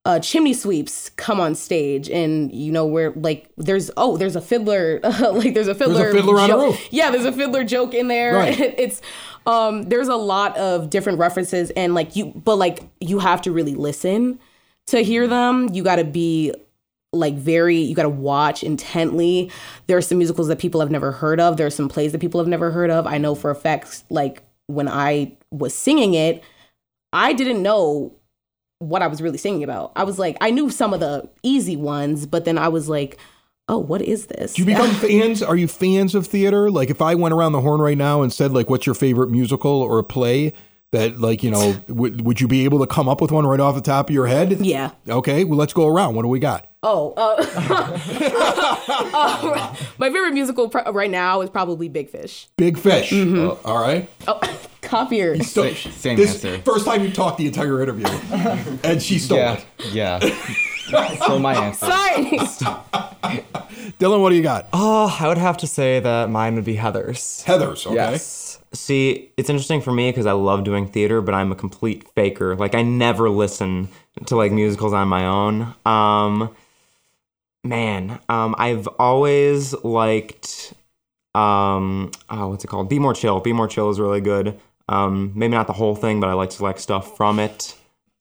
uh, 0.06 0.20
chimney 0.20 0.54
sweeps 0.54 1.10
come 1.16 1.40
on 1.40 1.56
stage, 1.56 2.08
and 2.08 2.52
you 2.54 2.70
know 2.70 2.86
where 2.86 3.10
like 3.16 3.50
there's 3.56 3.90
oh 3.96 4.16
there's 4.16 4.36
a 4.36 4.40
fiddler 4.40 5.00
like 5.20 5.52
there's 5.52 5.66
a 5.66 5.74
fiddler 5.74 6.12
there's 6.12 6.14
a 6.14 6.18
fiddler 6.18 6.38
on 6.38 6.44
a 6.44 6.52
joke- 6.52 6.64
roof. 6.66 6.88
yeah 6.92 7.10
there's 7.10 7.24
a 7.24 7.32
fiddler 7.32 7.64
joke 7.64 7.92
in 7.92 8.06
there. 8.06 8.34
Right. 8.34 8.58
it's 8.78 9.02
um 9.46 9.82
there's 9.82 10.06
a 10.06 10.14
lot 10.14 10.56
of 10.56 10.90
different 10.90 11.18
references 11.18 11.70
and 11.70 11.92
like 11.92 12.14
you 12.14 12.26
but 12.26 12.54
like 12.54 12.84
you 13.00 13.18
have 13.18 13.42
to 13.42 13.50
really 13.50 13.74
listen 13.74 14.38
to 14.86 15.00
hear 15.02 15.26
them. 15.26 15.74
You 15.74 15.82
got 15.82 15.96
to 15.96 16.04
be 16.04 16.54
like 17.12 17.34
very 17.34 17.78
you 17.78 17.96
got 17.96 18.04
to 18.04 18.08
watch 18.08 18.62
intently. 18.62 19.50
There 19.88 19.96
are 19.96 20.02
some 20.02 20.18
musicals 20.18 20.46
that 20.46 20.60
people 20.60 20.80
have 20.80 20.90
never 20.92 21.10
heard 21.10 21.40
of. 21.40 21.56
There 21.56 21.66
are 21.66 21.70
some 21.70 21.88
plays 21.88 22.12
that 22.12 22.20
people 22.20 22.40
have 22.40 22.48
never 22.48 22.70
heard 22.70 22.90
of. 22.90 23.08
I 23.08 23.18
know 23.18 23.34
for 23.34 23.50
a 23.50 23.56
fact 23.56 24.04
like 24.08 24.44
when 24.68 24.88
i 24.88 25.32
was 25.52 25.72
singing 25.72 26.14
it 26.14 26.42
i 27.12 27.32
didn't 27.32 27.62
know 27.62 28.12
what 28.78 29.02
i 29.02 29.06
was 29.06 29.22
really 29.22 29.38
singing 29.38 29.64
about 29.64 29.92
i 29.96 30.04
was 30.04 30.18
like 30.18 30.36
i 30.40 30.50
knew 30.50 30.68
some 30.70 30.92
of 30.92 31.00
the 31.00 31.28
easy 31.42 31.76
ones 31.76 32.26
but 32.26 32.44
then 32.44 32.58
i 32.58 32.68
was 32.68 32.88
like 32.88 33.18
oh 33.68 33.78
what 33.78 34.02
is 34.02 34.26
this 34.26 34.54
Do 34.54 34.62
you 34.62 34.66
become 34.66 34.90
fans? 34.94 35.42
Are 35.42 35.56
you 35.56 35.66
fans 35.66 36.14
of 36.14 36.26
theater? 36.26 36.70
Like, 36.70 36.88
if 36.88 37.02
I 37.02 37.16
went 37.16 37.34
around 37.34 37.50
the 37.52 37.60
horn 37.60 37.80
right 37.80 37.98
now 37.98 38.22
and 38.22 38.32
said, 38.32 38.52
like, 38.52 38.70
what's 38.70 38.86
your 38.86 38.94
favorite 38.94 39.28
musical 39.28 39.82
or 39.82 39.98
a 39.98 40.04
play? 40.04 40.52
That, 40.92 41.18
like, 41.18 41.42
you 41.42 41.50
know, 41.50 41.74
would 41.88 42.24
would 42.24 42.40
you 42.40 42.46
be 42.46 42.64
able 42.64 42.78
to 42.78 42.86
come 42.86 43.08
up 43.08 43.20
with 43.20 43.32
one 43.32 43.44
right 43.44 43.58
off 43.58 43.74
the 43.74 43.80
top 43.80 44.08
of 44.08 44.14
your 44.14 44.28
head? 44.28 44.60
yeah 44.64 44.92
Okay, 45.08 45.42
well, 45.42 45.58
let's 45.58 45.72
go 45.72 45.88
around. 45.88 46.14
What 46.14 46.22
do 46.22 46.28
we 46.28 46.38
got? 46.38 46.70
Oh, 46.84 47.12
uh, 47.16 47.44
uh, 49.12 49.76
my 49.98 50.10
favorite 50.10 50.32
musical 50.32 50.68
pr- 50.68 50.88
right 50.92 51.10
now 51.10 51.40
is 51.40 51.50
probably 51.50 51.88
Big 51.88 52.08
Fish. 52.08 52.46
Big 52.56 52.78
Fish. 52.78 53.10
Mm-hmm. 53.10 53.48
Uh, 53.48 53.68
all 53.68 53.82
right. 53.82 54.08
Oh, 54.28 54.38
copier. 54.86 55.42
So, 55.42 55.72
same 55.74 56.16
this 56.16 56.44
answer. 56.44 56.62
first 56.62 56.84
time 56.86 57.02
you 57.02 57.10
talked 57.12 57.38
the 57.38 57.46
entire 57.46 57.82
interview, 57.82 58.06
and 58.84 59.02
she 59.02 59.18
stole 59.18 59.38
Yeah, 59.38 59.58
it. 59.78 59.92
yeah. 59.92 61.16
so 61.26 61.38
my 61.38 61.54
answer. 61.54 61.86
Sorry. 61.86 62.38
Dylan, 63.98 64.20
what 64.20 64.30
do 64.30 64.36
you 64.36 64.42
got? 64.42 64.68
Oh, 64.72 65.16
I 65.20 65.28
would 65.28 65.38
have 65.38 65.56
to 65.58 65.66
say 65.66 66.00
that 66.00 66.30
mine 66.30 66.54
would 66.56 66.64
be 66.64 66.76
Heathers. 66.76 67.44
Heathers. 67.44 67.86
Okay. 67.86 67.94
Yes. 67.94 68.60
See, 68.72 69.32
it's 69.36 69.48
interesting 69.48 69.80
for 69.80 69.92
me 69.92 70.10
because 70.10 70.26
I 70.26 70.32
love 70.32 70.64
doing 70.64 70.88
theater, 70.88 71.20
but 71.20 71.34
I'm 71.34 71.50
a 71.52 71.54
complete 71.54 72.08
faker. 72.14 72.54
Like 72.56 72.74
I 72.74 72.82
never 72.82 73.30
listen 73.30 73.88
to 74.26 74.36
like 74.36 74.52
musicals 74.52 74.92
on 74.92 75.08
my 75.08 75.24
own. 75.26 75.74
Um 75.86 76.54
man, 77.64 78.18
um 78.28 78.54
I've 78.58 78.86
always 78.98 79.72
liked 79.82 80.74
um 81.34 82.10
oh, 82.28 82.48
what's 82.48 82.64
it 82.64 82.68
called? 82.68 82.88
Be 82.88 82.98
More 82.98 83.14
Chill. 83.14 83.40
Be 83.40 83.52
More 83.52 83.68
Chill 83.68 83.88
is 83.90 83.98
really 84.00 84.20
good. 84.20 84.58
Um 84.88 85.32
maybe 85.34 85.54
not 85.54 85.66
the 85.66 85.72
whole 85.72 85.96
thing, 85.96 86.20
but 86.20 86.28
I 86.28 86.34
like 86.34 86.50
to 86.50 86.56
select 86.56 86.80
stuff 86.80 87.16
from 87.16 87.38
it. 87.38 87.74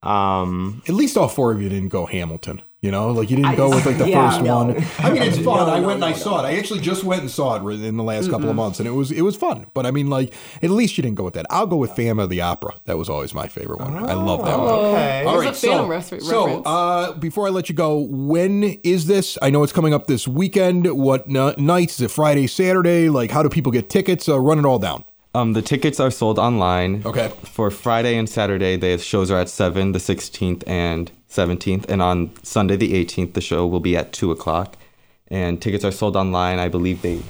Um 0.03 0.81
At 0.87 0.95
least 0.95 1.17
all 1.17 1.27
four 1.27 1.51
of 1.51 1.61
you 1.61 1.69
didn't 1.69 1.89
go 1.89 2.05
Hamilton. 2.05 2.61
You 2.81 2.91
know, 2.91 3.09
like 3.09 3.31
you 3.31 3.35
didn't 3.37 3.55
go 3.55 3.69
with 3.71 3.83
like 3.87 3.97
the 3.97 4.07
yeah, 4.09 4.29
first 4.29 4.43
no. 4.43 4.57
one. 4.57 4.85
I 4.99 5.09
mean, 5.09 5.23
it's 5.23 5.39
fun. 5.43 5.67
I 5.67 5.79
went 5.79 5.95
and 5.95 6.05
I 6.05 6.13
saw 6.13 6.43
it. 6.43 6.47
I 6.47 6.55
actually 6.59 6.81
just 6.81 7.03
went 7.03 7.21
and 7.21 7.31
saw 7.31 7.55
it 7.55 7.79
in 7.81 7.97
the 7.97 8.03
last 8.03 8.29
couple 8.29 8.47
of 8.47 8.55
months, 8.55 8.77
and 8.79 8.87
it 8.87 8.91
was 8.91 9.11
it 9.11 9.21
was 9.21 9.35
fun. 9.35 9.65
But 9.73 9.87
I 9.87 9.91
mean, 9.91 10.07
like 10.11 10.35
at 10.61 10.69
least 10.69 10.95
you 10.95 11.01
didn't 11.01 11.17
go 11.17 11.23
with 11.23 11.33
that. 11.33 11.47
I'll 11.49 11.65
go 11.65 11.77
with 11.77 11.93
Phantom 11.95 12.19
of 12.19 12.29
the 12.29 12.41
Opera. 12.41 12.75
That 12.83 12.95
was 12.99 13.09
always 13.09 13.33
my 13.33 13.47
favorite 13.47 13.79
one. 13.79 13.97
I 13.97 14.13
love 14.13 14.45
that 14.45 14.59
one. 14.59 14.67
okay. 14.69 15.23
All 15.25 15.33
There's 15.33 15.45
right, 15.47 15.55
Phantom 15.55 15.85
so, 15.87 15.87
refer- 15.87 16.19
so 16.19 16.61
uh, 16.63 17.13
before 17.13 17.47
I 17.47 17.49
let 17.49 17.69
you 17.69 17.73
go, 17.75 17.97
when 18.07 18.63
is 18.83 19.07
this? 19.07 19.35
I 19.41 19.49
know 19.49 19.63
it's 19.63 19.73
coming 19.73 19.95
up 19.95 20.05
this 20.05 20.27
weekend. 20.27 20.85
What 20.85 21.25
n- 21.27 21.55
nights? 21.57 21.95
Is 21.95 22.01
it 22.01 22.11
Friday, 22.11 22.45
Saturday? 22.45 23.09
Like, 23.09 23.31
how 23.31 23.41
do 23.41 23.49
people 23.49 23.71
get 23.71 23.89
tickets? 23.89 24.29
Uh, 24.29 24.39
run 24.39 24.59
it 24.59 24.65
all 24.65 24.77
down. 24.77 25.05
Um, 25.35 25.51
the 25.51 25.61
tickets 25.61 25.99
are 25.99 26.11
sold 26.11 26.39
online. 26.39 27.01
Okay. 27.05 27.29
For 27.43 27.69
Friday 27.69 28.15
and 28.15 28.29
Saturday, 28.29 28.77
the 28.77 28.97
shows 28.97 29.29
are 29.29 29.37
at 29.37 29.49
7, 29.49 29.91
the 29.91 29.99
16th 29.99 30.63
and 30.65 31.11
17th. 31.29 31.89
And 31.89 32.01
on 32.01 32.31
Sunday, 32.43 32.77
the 32.77 32.93
18th, 32.93 33.33
the 33.33 33.41
show 33.41 33.67
will 33.67 33.81
be 33.81 33.97
at 33.97 34.13
2 34.13 34.31
o'clock. 34.31 34.77
And 35.27 35.61
tickets 35.61 35.83
are 35.83 35.91
sold 35.91 36.15
online. 36.15 36.59
I 36.59 36.69
believe 36.69 37.01
they 37.01 37.21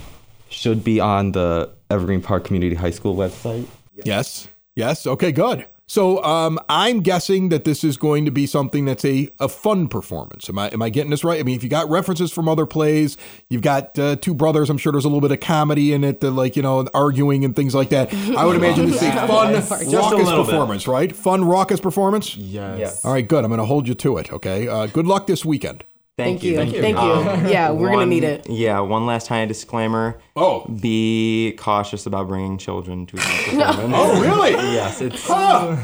should 0.48 0.84
be 0.84 1.00
on 1.00 1.32
the 1.32 1.70
Evergreen 1.90 2.22
Park 2.22 2.44
Community 2.44 2.76
High 2.76 2.90
School 2.92 3.16
website. 3.16 3.66
Yes. 4.04 4.48
Yes. 4.76 5.04
Okay, 5.06 5.32
good. 5.32 5.66
So 5.88 6.22
um, 6.24 6.58
I'm 6.68 7.00
guessing 7.00 7.48
that 7.50 7.62
this 7.64 7.84
is 7.84 7.96
going 7.96 8.24
to 8.24 8.32
be 8.32 8.44
something 8.44 8.86
that's 8.86 9.04
a, 9.04 9.30
a 9.38 9.48
fun 9.48 9.86
performance. 9.86 10.48
Am 10.48 10.58
I 10.58 10.68
am 10.70 10.82
I 10.82 10.90
getting 10.90 11.10
this 11.10 11.22
right? 11.22 11.38
I 11.38 11.44
mean, 11.44 11.54
if 11.54 11.62
you 11.62 11.68
got 11.68 11.88
references 11.88 12.32
from 12.32 12.48
other 12.48 12.66
plays, 12.66 13.16
you've 13.48 13.62
got 13.62 13.96
uh, 13.96 14.16
two 14.16 14.34
brothers. 14.34 14.68
I'm 14.68 14.78
sure 14.78 14.90
there's 14.90 15.04
a 15.04 15.08
little 15.08 15.20
bit 15.20 15.30
of 15.30 15.38
comedy 15.38 15.92
in 15.92 16.02
it, 16.02 16.20
the, 16.20 16.32
like 16.32 16.56
you 16.56 16.62
know, 16.62 16.88
arguing 16.92 17.44
and 17.44 17.54
things 17.54 17.72
like 17.72 17.90
that. 17.90 18.12
I 18.36 18.44
would 18.44 18.56
imagine 18.56 18.86
this 18.86 19.00
is 19.00 19.08
a 19.08 19.12
fun, 19.28 19.52
Just 19.54 19.70
a 19.70 19.96
raucous 19.96 20.28
bit. 20.28 20.44
performance, 20.44 20.88
right? 20.88 21.14
Fun, 21.14 21.44
raucous 21.44 21.78
performance. 21.78 22.36
Yes. 22.36 23.04
All 23.04 23.12
right, 23.12 23.26
good. 23.26 23.44
I'm 23.44 23.50
going 23.50 23.58
to 23.60 23.64
hold 23.64 23.86
you 23.86 23.94
to 23.94 24.18
it. 24.18 24.32
Okay. 24.32 24.66
Uh, 24.66 24.86
good 24.88 25.06
luck 25.06 25.28
this 25.28 25.44
weekend. 25.44 25.84
Thank 26.16 26.42
you. 26.42 26.56
Thank 26.56 26.72
you. 26.72 26.96
Um, 26.96 27.46
yeah, 27.48 27.70
we're 27.70 27.90
gonna 27.90 28.06
need 28.06 28.24
it. 28.24 28.48
Yeah, 28.48 28.80
one 28.80 29.04
last 29.04 29.26
tiny 29.26 29.46
disclaimer. 29.46 30.18
Oh. 30.34 30.64
Be 30.64 31.54
cautious 31.58 32.06
about 32.06 32.28
bringing 32.28 32.56
children 32.56 33.04
to 33.06 33.16
the 33.16 33.22
performance. 33.54 33.94
Oh, 33.94 34.22
really? 34.22 34.52
Yes, 34.52 35.02
it's 35.02 35.26
Huh. 35.26 35.76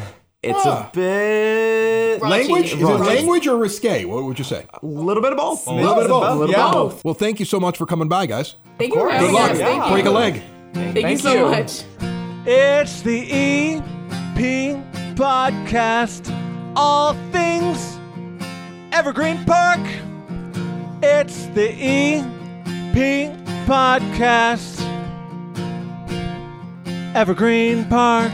it's 0.42 0.64
a 0.64 0.90
bit 0.95 2.23
Language? 2.23 2.73
Is 2.73 2.81
it 2.81 2.85
language 2.85 3.47
or 3.47 3.57
risque? 3.59 4.07
What 4.07 4.25
would 4.25 4.38
you 4.38 4.45
say? 4.45 4.66
a 4.73 4.87
little 4.87 5.23
bit 5.23 5.33
of 5.33 5.38
both. 5.38 5.66
A 5.66 5.71
little 5.73 5.95
bit 5.97 6.05
of 6.05 6.11
both. 6.11 6.38
little 6.38 6.55
yeah. 6.55 6.66
of 6.66 6.73
both. 6.73 7.05
Well, 7.05 7.14
thank 7.14 7.38
you 7.38 7.45
so 7.47 7.61
much 7.61 7.77
for 7.77 7.85
coming 7.85 8.09
by, 8.09 8.25
guys. 8.25 8.57
Thank 8.79 8.95
you 8.95 9.01
for 9.01 9.11
Good 9.11 9.33
luck. 9.33 9.51
us. 9.51 9.59
Thank 9.59 9.85
you. 9.85 9.90
Break 9.90 10.07
a 10.07 10.11
leg. 10.11 10.42
Thank, 10.73 11.09
you 11.11 11.18
so 11.18 11.51
much. 11.51 11.85
It's 12.47 13.03
the 13.03 13.21
EP 13.31 14.77
podcast. 15.14 16.33
All 16.75 17.12
things 17.33 17.99
Evergreen 18.92 19.45
Park. 19.45 19.81
It's 21.05 21.47
the 21.47 21.69
EP 21.69 22.95
podcast. 23.67 24.81
Evergreen 27.17 27.85
Park. 27.87 28.31